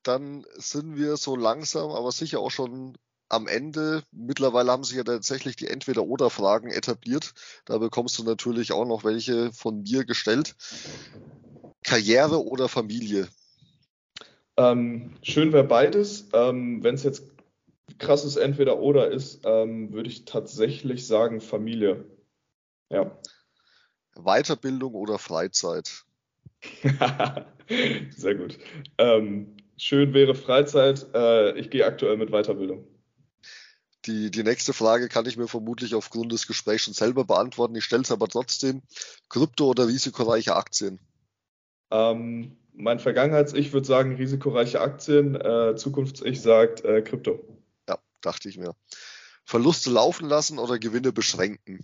dann 0.07 0.45
sind 0.55 0.97
wir 0.97 1.17
so 1.17 1.35
langsam, 1.35 1.91
aber 1.91 2.11
sicher 2.11 2.39
auch 2.39 2.51
schon 2.51 2.97
am 3.29 3.47
Ende. 3.47 4.03
Mittlerweile 4.11 4.71
haben 4.71 4.83
sich 4.83 4.97
ja 4.97 5.03
tatsächlich 5.03 5.55
die 5.55 5.67
Entweder-Oder-Fragen 5.67 6.71
etabliert. 6.71 7.33
Da 7.65 7.77
bekommst 7.77 8.17
du 8.19 8.23
natürlich 8.23 8.71
auch 8.71 8.85
noch 8.85 9.03
welche 9.03 9.51
von 9.51 9.81
mir 9.81 10.05
gestellt. 10.05 10.55
Karriere 11.83 12.45
oder 12.45 12.69
Familie? 12.69 13.27
Ähm, 14.57 15.15
schön 15.21 15.53
wäre 15.53 15.63
beides. 15.63 16.29
Ähm, 16.33 16.83
Wenn 16.83 16.95
es 16.95 17.03
jetzt 17.03 17.23
krasses 17.97 18.35
Entweder-Oder 18.35 19.11
ist, 19.11 19.41
ähm, 19.45 19.91
würde 19.91 20.09
ich 20.09 20.25
tatsächlich 20.25 21.07
sagen 21.07 21.41
Familie. 21.41 22.05
Ja. 22.89 23.19
Weiterbildung 24.15 24.93
oder 24.93 25.19
Freizeit? 25.19 26.05
Sehr 28.09 28.35
gut. 28.35 28.57
Ähm, 28.97 29.54
schön 29.77 30.13
wäre 30.13 30.35
Freizeit. 30.35 31.07
Äh, 31.13 31.57
ich 31.59 31.69
gehe 31.69 31.85
aktuell 31.85 32.17
mit 32.17 32.31
Weiterbildung. 32.31 32.88
Die, 34.05 34.29
die 34.29 34.43
nächste 34.43 34.73
Frage 34.73 35.09
kann 35.09 35.25
ich 35.25 35.35
mir 35.35 35.47
vermutlich 35.47 35.95
aufgrund 35.95 36.31
des 36.31 36.45
Gesprächs 36.47 36.83
schon 36.83 36.93
selber 36.93 37.25
beantworten. 37.25 37.75
Ich 37.75 37.85
stelle 37.85 38.03
es 38.03 38.11
aber 38.11 38.27
trotzdem. 38.27 38.83
Krypto 39.29 39.65
oder 39.65 39.88
risikoreiche 39.88 40.55
Aktien? 40.55 40.99
Ähm, 41.89 42.57
mein 42.73 42.99
Vergangenheits-Ich 42.99 43.73
würde 43.73 43.88
sagen 43.88 44.15
risikoreiche 44.15 44.79
Aktien. 44.79 45.35
Äh, 45.35 45.75
Zukunfts-Ich 45.75 46.41
sagt 46.41 46.85
äh, 46.85 47.01
Krypto. 47.01 47.43
Ja, 47.88 47.97
dachte 48.21 48.47
ich 48.49 48.57
mir. 48.57 48.75
Verluste 49.43 49.89
laufen 49.89 50.27
lassen 50.27 50.59
oder 50.59 50.77
Gewinne 50.77 51.11
beschränken? 51.11 51.83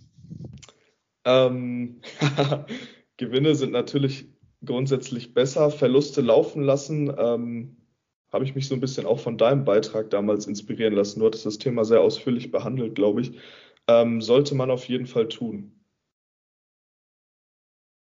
Ähm, 1.24 2.02
Gewinne 3.16 3.54
sind 3.54 3.72
natürlich 3.72 4.28
grundsätzlich 4.64 5.34
besser. 5.34 5.70
Verluste 5.70 6.20
laufen 6.20 6.62
lassen, 6.62 7.12
ähm, 7.16 7.76
habe 8.32 8.44
ich 8.44 8.54
mich 8.54 8.66
so 8.66 8.74
ein 8.74 8.80
bisschen 8.80 9.06
auch 9.06 9.20
von 9.20 9.36
deinem 9.36 9.64
Beitrag 9.64 10.10
damals 10.10 10.46
inspirieren 10.46 10.94
lassen. 10.94 11.20
Du 11.20 11.26
hattest 11.26 11.46
das 11.46 11.58
Thema 11.58 11.84
sehr 11.84 12.00
ausführlich 12.00 12.50
behandelt, 12.50 12.94
glaube 12.94 13.20
ich. 13.20 13.32
Ähm, 13.86 14.22
sollte 14.22 14.54
man 14.54 14.70
auf 14.70 14.88
jeden 14.88 15.06
Fall 15.06 15.28
tun. 15.28 15.78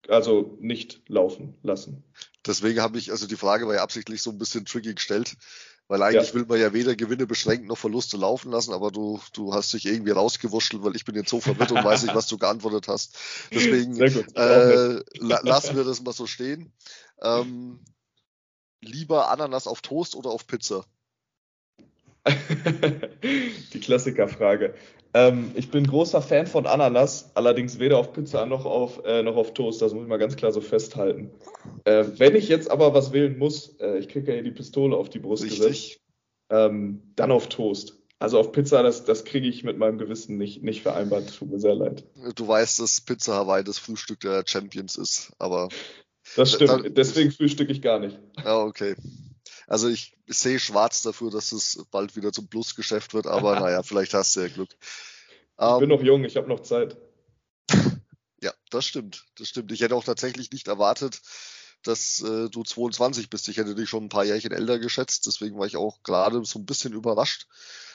Also 0.08 0.56
nicht 0.60 1.02
laufen 1.08 1.54
lassen. 1.62 2.02
Deswegen 2.46 2.80
habe 2.80 2.98
ich, 2.98 3.10
also 3.10 3.26
die 3.26 3.36
Frage 3.36 3.66
war 3.66 3.74
ja 3.74 3.82
absichtlich 3.82 4.22
so 4.22 4.30
ein 4.30 4.38
bisschen 4.38 4.64
tricky 4.64 4.94
gestellt, 4.94 5.36
weil 5.86 6.02
eigentlich 6.02 6.28
ja. 6.28 6.34
will 6.34 6.46
man 6.46 6.58
ja 6.58 6.72
weder 6.72 6.96
Gewinne 6.96 7.26
beschränken 7.26 7.66
noch 7.66 7.76
Verluste 7.76 8.16
laufen 8.16 8.50
lassen, 8.50 8.72
aber 8.72 8.90
du, 8.90 9.20
du 9.34 9.52
hast 9.52 9.74
dich 9.74 9.84
irgendwie 9.84 10.12
rausgewurschtelt, 10.12 10.82
weil 10.82 10.96
ich 10.96 11.04
bin 11.04 11.14
jetzt 11.14 11.28
so 11.28 11.40
verwirrt 11.40 11.72
und 11.72 11.84
weiß 11.84 12.04
nicht, 12.04 12.14
was 12.14 12.26
du 12.26 12.38
geantwortet 12.38 12.88
hast. 12.88 13.18
Deswegen 13.52 14.00
äh, 14.00 15.02
la 15.18 15.40
lassen 15.42 15.76
wir 15.76 15.84
das 15.84 16.02
mal 16.02 16.12
so 16.12 16.26
stehen. 16.26 16.72
Ähm, 17.20 17.80
lieber 18.80 19.30
Ananas 19.30 19.66
auf 19.66 19.80
Toast 19.82 20.16
oder 20.16 20.30
auf 20.30 20.46
Pizza? 20.46 20.84
Die 23.72 23.80
Klassikerfrage. 23.80 24.74
Ähm, 25.14 25.52
ich 25.54 25.70
bin 25.70 25.86
großer 25.86 26.20
Fan 26.20 26.46
von 26.46 26.66
Ananas, 26.66 27.30
allerdings 27.34 27.78
weder 27.78 27.98
auf 27.98 28.12
Pizza 28.12 28.44
noch 28.44 28.66
auf, 28.66 29.04
äh, 29.04 29.22
noch 29.22 29.36
auf 29.36 29.54
Toast. 29.54 29.80
Das 29.80 29.94
muss 29.94 30.02
ich 30.02 30.08
mal 30.08 30.18
ganz 30.18 30.36
klar 30.36 30.52
so 30.52 30.60
festhalten. 30.60 31.30
Äh, 31.84 32.04
wenn 32.16 32.36
ich 32.36 32.48
jetzt 32.48 32.70
aber 32.70 32.92
was 32.92 33.12
wählen 33.12 33.38
muss, 33.38 33.76
äh, 33.80 33.98
ich 33.98 34.08
kriege 34.08 34.28
ja 34.28 34.34
hier 34.34 34.44
die 34.44 34.50
Pistole 34.50 34.96
auf 34.96 35.08
die 35.08 35.18
Brust 35.18 35.48
gesetzt, 35.48 36.00
ähm, 36.50 37.02
dann 37.16 37.32
auf 37.32 37.48
Toast. 37.48 37.98
Also 38.20 38.38
auf 38.38 38.52
Pizza, 38.52 38.82
das, 38.82 39.04
das 39.04 39.24
kriege 39.24 39.46
ich 39.46 39.62
mit 39.62 39.78
meinem 39.78 39.96
Gewissen 39.96 40.38
nicht, 40.38 40.62
nicht 40.62 40.82
vereinbart. 40.82 41.34
Tut 41.34 41.50
mir 41.50 41.60
sehr 41.60 41.74
leid. 41.74 42.04
Du 42.34 42.48
weißt, 42.48 42.80
dass 42.80 43.00
Pizza 43.00 43.34
Hawaii 43.34 43.62
das 43.62 43.78
Frühstück 43.78 44.20
der 44.20 44.42
Champions 44.44 44.96
ist, 44.96 45.32
aber. 45.38 45.68
Das 46.36 46.52
stimmt, 46.52 46.70
dann, 46.70 46.94
deswegen 46.94 47.30
frühstücke 47.30 47.72
ich 47.72 47.82
gar 47.82 47.98
nicht. 47.98 48.18
Ja, 48.44 48.58
okay. 48.58 48.94
Also 49.66 49.88
ich 49.88 50.16
sehe 50.26 50.58
schwarz 50.58 51.02
dafür, 51.02 51.30
dass 51.30 51.52
es 51.52 51.84
bald 51.90 52.16
wieder 52.16 52.32
zum 52.32 52.48
Plusgeschäft 52.48 53.14
wird, 53.14 53.26
aber 53.26 53.60
naja, 53.60 53.82
vielleicht 53.82 54.14
hast 54.14 54.34
du 54.36 54.40
ja 54.40 54.48
Glück. 54.48 54.70
Ich 54.70 55.64
um, 55.64 55.80
bin 55.80 55.90
ähm, 55.90 55.96
noch 55.96 56.02
jung, 56.02 56.24
ich 56.24 56.36
habe 56.36 56.48
noch 56.48 56.60
Zeit. 56.60 56.96
ja, 58.42 58.52
das 58.70 58.86
stimmt. 58.86 59.26
Das 59.36 59.48
stimmt. 59.48 59.72
Ich 59.72 59.80
hätte 59.80 59.94
auch 59.94 60.04
tatsächlich 60.04 60.50
nicht 60.52 60.68
erwartet, 60.68 61.20
dass 61.82 62.22
äh, 62.22 62.48
du 62.48 62.62
22 62.62 63.28
bist. 63.30 63.48
Ich 63.48 63.56
hätte 63.56 63.74
dich 63.74 63.88
schon 63.88 64.04
ein 64.04 64.08
paar 64.08 64.24
Jährchen 64.24 64.52
älter 64.52 64.78
geschätzt, 64.78 65.26
deswegen 65.26 65.58
war 65.58 65.66
ich 65.66 65.76
auch 65.76 66.02
gerade 66.02 66.44
so 66.44 66.58
ein 66.58 66.66
bisschen 66.66 66.92
überrascht. 66.92 67.46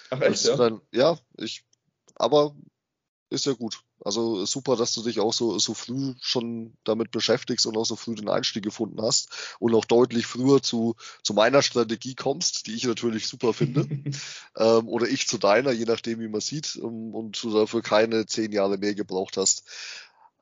Ach 0.10 0.22
echt, 0.22 0.46
ja? 0.46 0.56
Dann, 0.56 0.82
ja, 0.92 1.18
ich, 1.38 1.66
aber 2.16 2.56
ist 3.34 3.46
ja 3.46 3.54
gut. 3.54 3.82
Also 4.04 4.46
super, 4.46 4.76
dass 4.76 4.94
du 4.94 5.02
dich 5.02 5.20
auch 5.20 5.34
so, 5.34 5.58
so 5.60 5.74
früh 5.74 6.14
schon 6.22 6.74
damit 6.84 7.12
beschäftigst 7.12 7.66
und 7.66 7.78
auch 7.78 7.86
so 7.86 7.96
früh 7.96 8.16
den 8.16 8.30
Einstieg 8.30 8.64
gefunden 8.64 9.02
hast 9.02 9.56
und 9.60 9.74
auch 9.76 9.86
deutlich 9.86 10.26
früher 10.26 10.62
zu, 10.62 10.96
zu 11.24 11.34
meiner 11.34 11.62
Strategie 11.62 12.16
kommst, 12.16 12.68
die 12.68 12.76
ich 12.76 12.84
natürlich 12.86 13.28
super 13.28 13.54
finde. 13.54 13.88
ähm, 14.58 14.88
oder 14.88 15.08
ich 15.08 15.28
zu 15.28 15.38
deiner, 15.38 15.72
je 15.72 15.86
nachdem, 15.86 16.20
wie 16.20 16.28
man 16.28 16.42
sieht, 16.42 16.76
um, 16.76 16.94
ähm, 16.94 17.16
und 17.16 17.44
du 17.44 17.52
dafür 17.52 17.82
keine 17.82 18.26
zehn 18.26 18.52
Jahre 18.52 18.78
mehr 18.78 18.96
gebraucht 18.96 19.38
hast. 19.38 19.64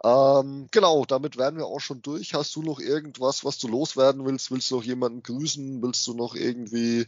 Ähm, 0.03 0.67
genau, 0.71 1.05
damit 1.05 1.37
wären 1.37 1.57
wir 1.57 1.67
auch 1.67 1.79
schon 1.79 2.01
durch. 2.01 2.33
Hast 2.33 2.55
du 2.55 2.63
noch 2.63 2.79
irgendwas, 2.79 3.45
was 3.45 3.59
du 3.59 3.67
loswerden 3.67 4.25
willst? 4.25 4.51
Willst 4.51 4.71
du 4.71 4.77
noch 4.77 4.83
jemanden 4.83 5.21
grüßen? 5.21 5.81
Willst 5.83 6.05
du 6.07 6.13
noch 6.13 6.35
irgendwie 6.35 7.05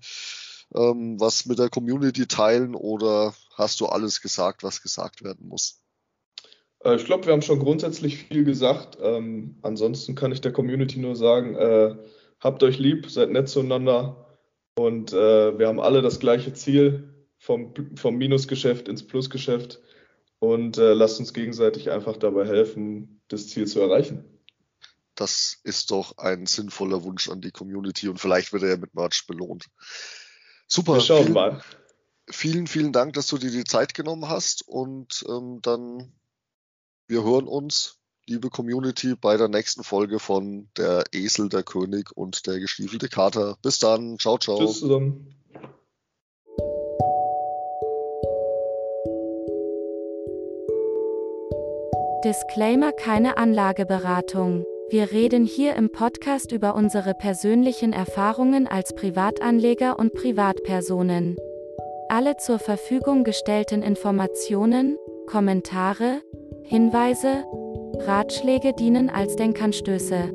ähm, 0.74 1.20
was 1.20 1.46
mit 1.46 1.60
der 1.60 1.70
Community 1.70 2.28
teilen 2.28 2.76
oder 2.76 3.34
hast 3.56 3.80
du 3.82 3.88
alles 3.88 4.22
gesagt, 4.22 4.64
was 4.64 4.82
gesagt 4.82 5.24
werden 5.24 5.48
muss? 5.48 5.82
Äh, 6.84 6.96
ich 6.96 7.06
glaube, 7.06 7.26
wir 7.26 7.34
haben 7.34 7.42
schon 7.42 7.60
grundsätzlich 7.60 8.18
viel 8.18 8.44
gesagt. 8.44 8.98
Ähm, 9.02 9.58
ansonsten 9.62 10.16
kann 10.16 10.32
ich 10.32 10.42
der 10.42 10.54
Community 10.54 11.00
nur 11.00 11.16
sagen, 11.16 11.56
äh, 11.56 11.96
habt 12.40 12.64
euch 12.64 12.78
lieb, 12.78 13.10
seid 13.10 13.30
nett 13.30 13.50
zueinander 13.50 14.38
und 14.76 15.14
äh, 15.14 15.58
wir 15.58 15.68
haben 15.68 15.80
alle 15.80 16.02
das 16.02 16.20
gleiche 16.20 16.54
Ziel 16.54 17.28
vom, 17.38 17.74
vom 17.96 18.16
Minusgeschäft 18.18 18.88
ins 18.88 19.06
Plusgeschäft 19.06 19.82
und 20.40 20.78
äh, 20.78 20.94
lasst 20.94 21.20
uns 21.20 21.34
gegenseitig 21.34 21.92
einfach 21.92 22.18
dabei 22.18 22.46
helfen, 22.46 23.22
das 23.28 23.48
Ziel 23.48 23.68
zu 23.68 23.82
erreichen. 23.82 24.26
Das 25.16 25.60
ist 25.64 25.92
doch 25.92 26.18
ein 26.18 26.48
sinnvoller 26.48 27.04
Wunsch 27.04 27.30
an 27.30 27.40
die 27.40 27.52
Community 27.52 28.10
und 28.10 28.20
vielleicht 28.20 28.52
wird 28.52 28.64
er 28.64 28.70
ja 28.70 28.78
mit 28.78 28.96
Merch 28.96 29.26
belohnt. 29.28 29.68
Super. 30.74 30.96
Wir 30.96 31.02
schauen 31.02 31.24
vielen, 31.26 31.34
mal. 31.34 31.62
Vielen, 32.32 32.66
vielen 32.66 32.94
Dank, 32.94 33.14
dass 33.14 33.28
du 33.28 33.38
dir 33.38 33.52
die 33.52 33.64
Zeit 33.64 33.94
genommen 33.94 34.28
hast 34.28 34.68
und 34.68 35.24
ähm, 35.30 35.60
dann 35.62 36.12
wir 37.08 37.24
hören 37.24 37.48
uns, 37.48 38.00
liebe 38.26 38.50
Community, 38.50 39.14
bei 39.14 39.38
der 39.38 39.50
nächsten 39.50 39.84
Folge 39.84 40.18
von 40.18 40.70
Der 40.76 41.04
Esel, 41.12 41.50
der 41.50 41.62
König 41.62 42.12
und 42.16 42.48
der 42.48 42.60
gestiefelte 42.60 43.08
Kater. 43.08 43.56
Bis 43.62 43.78
dann. 43.78 44.18
Ciao, 44.18 44.40
ciao. 44.40 44.58
Tschüss 44.58 44.80
zusammen. 44.80 45.36
Disclaimer 52.26 52.94
keine 52.94 53.38
Anlageberatung. 53.38 54.66
Wir 54.90 55.12
reden 55.12 55.46
hier 55.46 55.76
im 55.76 55.92
Podcast 55.92 56.52
über 56.52 56.76
unsere 56.76 57.14
persönlichen 57.14 57.94
Erfahrungen 57.94 58.68
als 58.68 58.94
Privatanleger 58.94 59.98
und 59.98 60.14
Privatpersonen. 60.14 61.38
Alle 62.10 62.38
zur 62.38 62.60
Verfügung 62.60 63.24
gestellten 63.24 63.82
Informationen, 63.82 64.98
Kommentare, 65.26 66.22
Hinweise, 66.64 67.44
Ratschläge 68.06 68.74
dienen 68.74 69.10
als 69.10 69.36
Denkanstöße. 69.36 70.32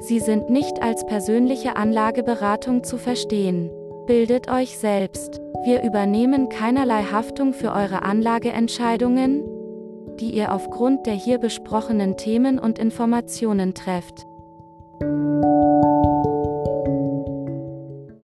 Sie 0.00 0.20
sind 0.20 0.50
nicht 0.50 0.82
als 0.82 1.04
persönliche 1.06 1.76
Anlageberatung 1.76 2.84
zu 2.84 2.96
verstehen. 2.96 3.70
Bildet 4.06 4.50
euch 4.50 4.78
selbst. 4.78 5.40
Wir 5.64 5.82
übernehmen 5.82 6.48
keinerlei 6.48 7.02
Haftung 7.02 7.52
für 7.52 7.72
eure 7.72 8.02
Anlageentscheidungen, 8.02 9.44
die 10.20 10.30
ihr 10.30 10.52
aufgrund 10.52 11.06
der 11.06 11.14
hier 11.14 11.38
besprochenen 11.38 12.16
Themen 12.16 12.58
und 12.58 12.78
Informationen 12.78 13.74
trefft. 13.74 14.26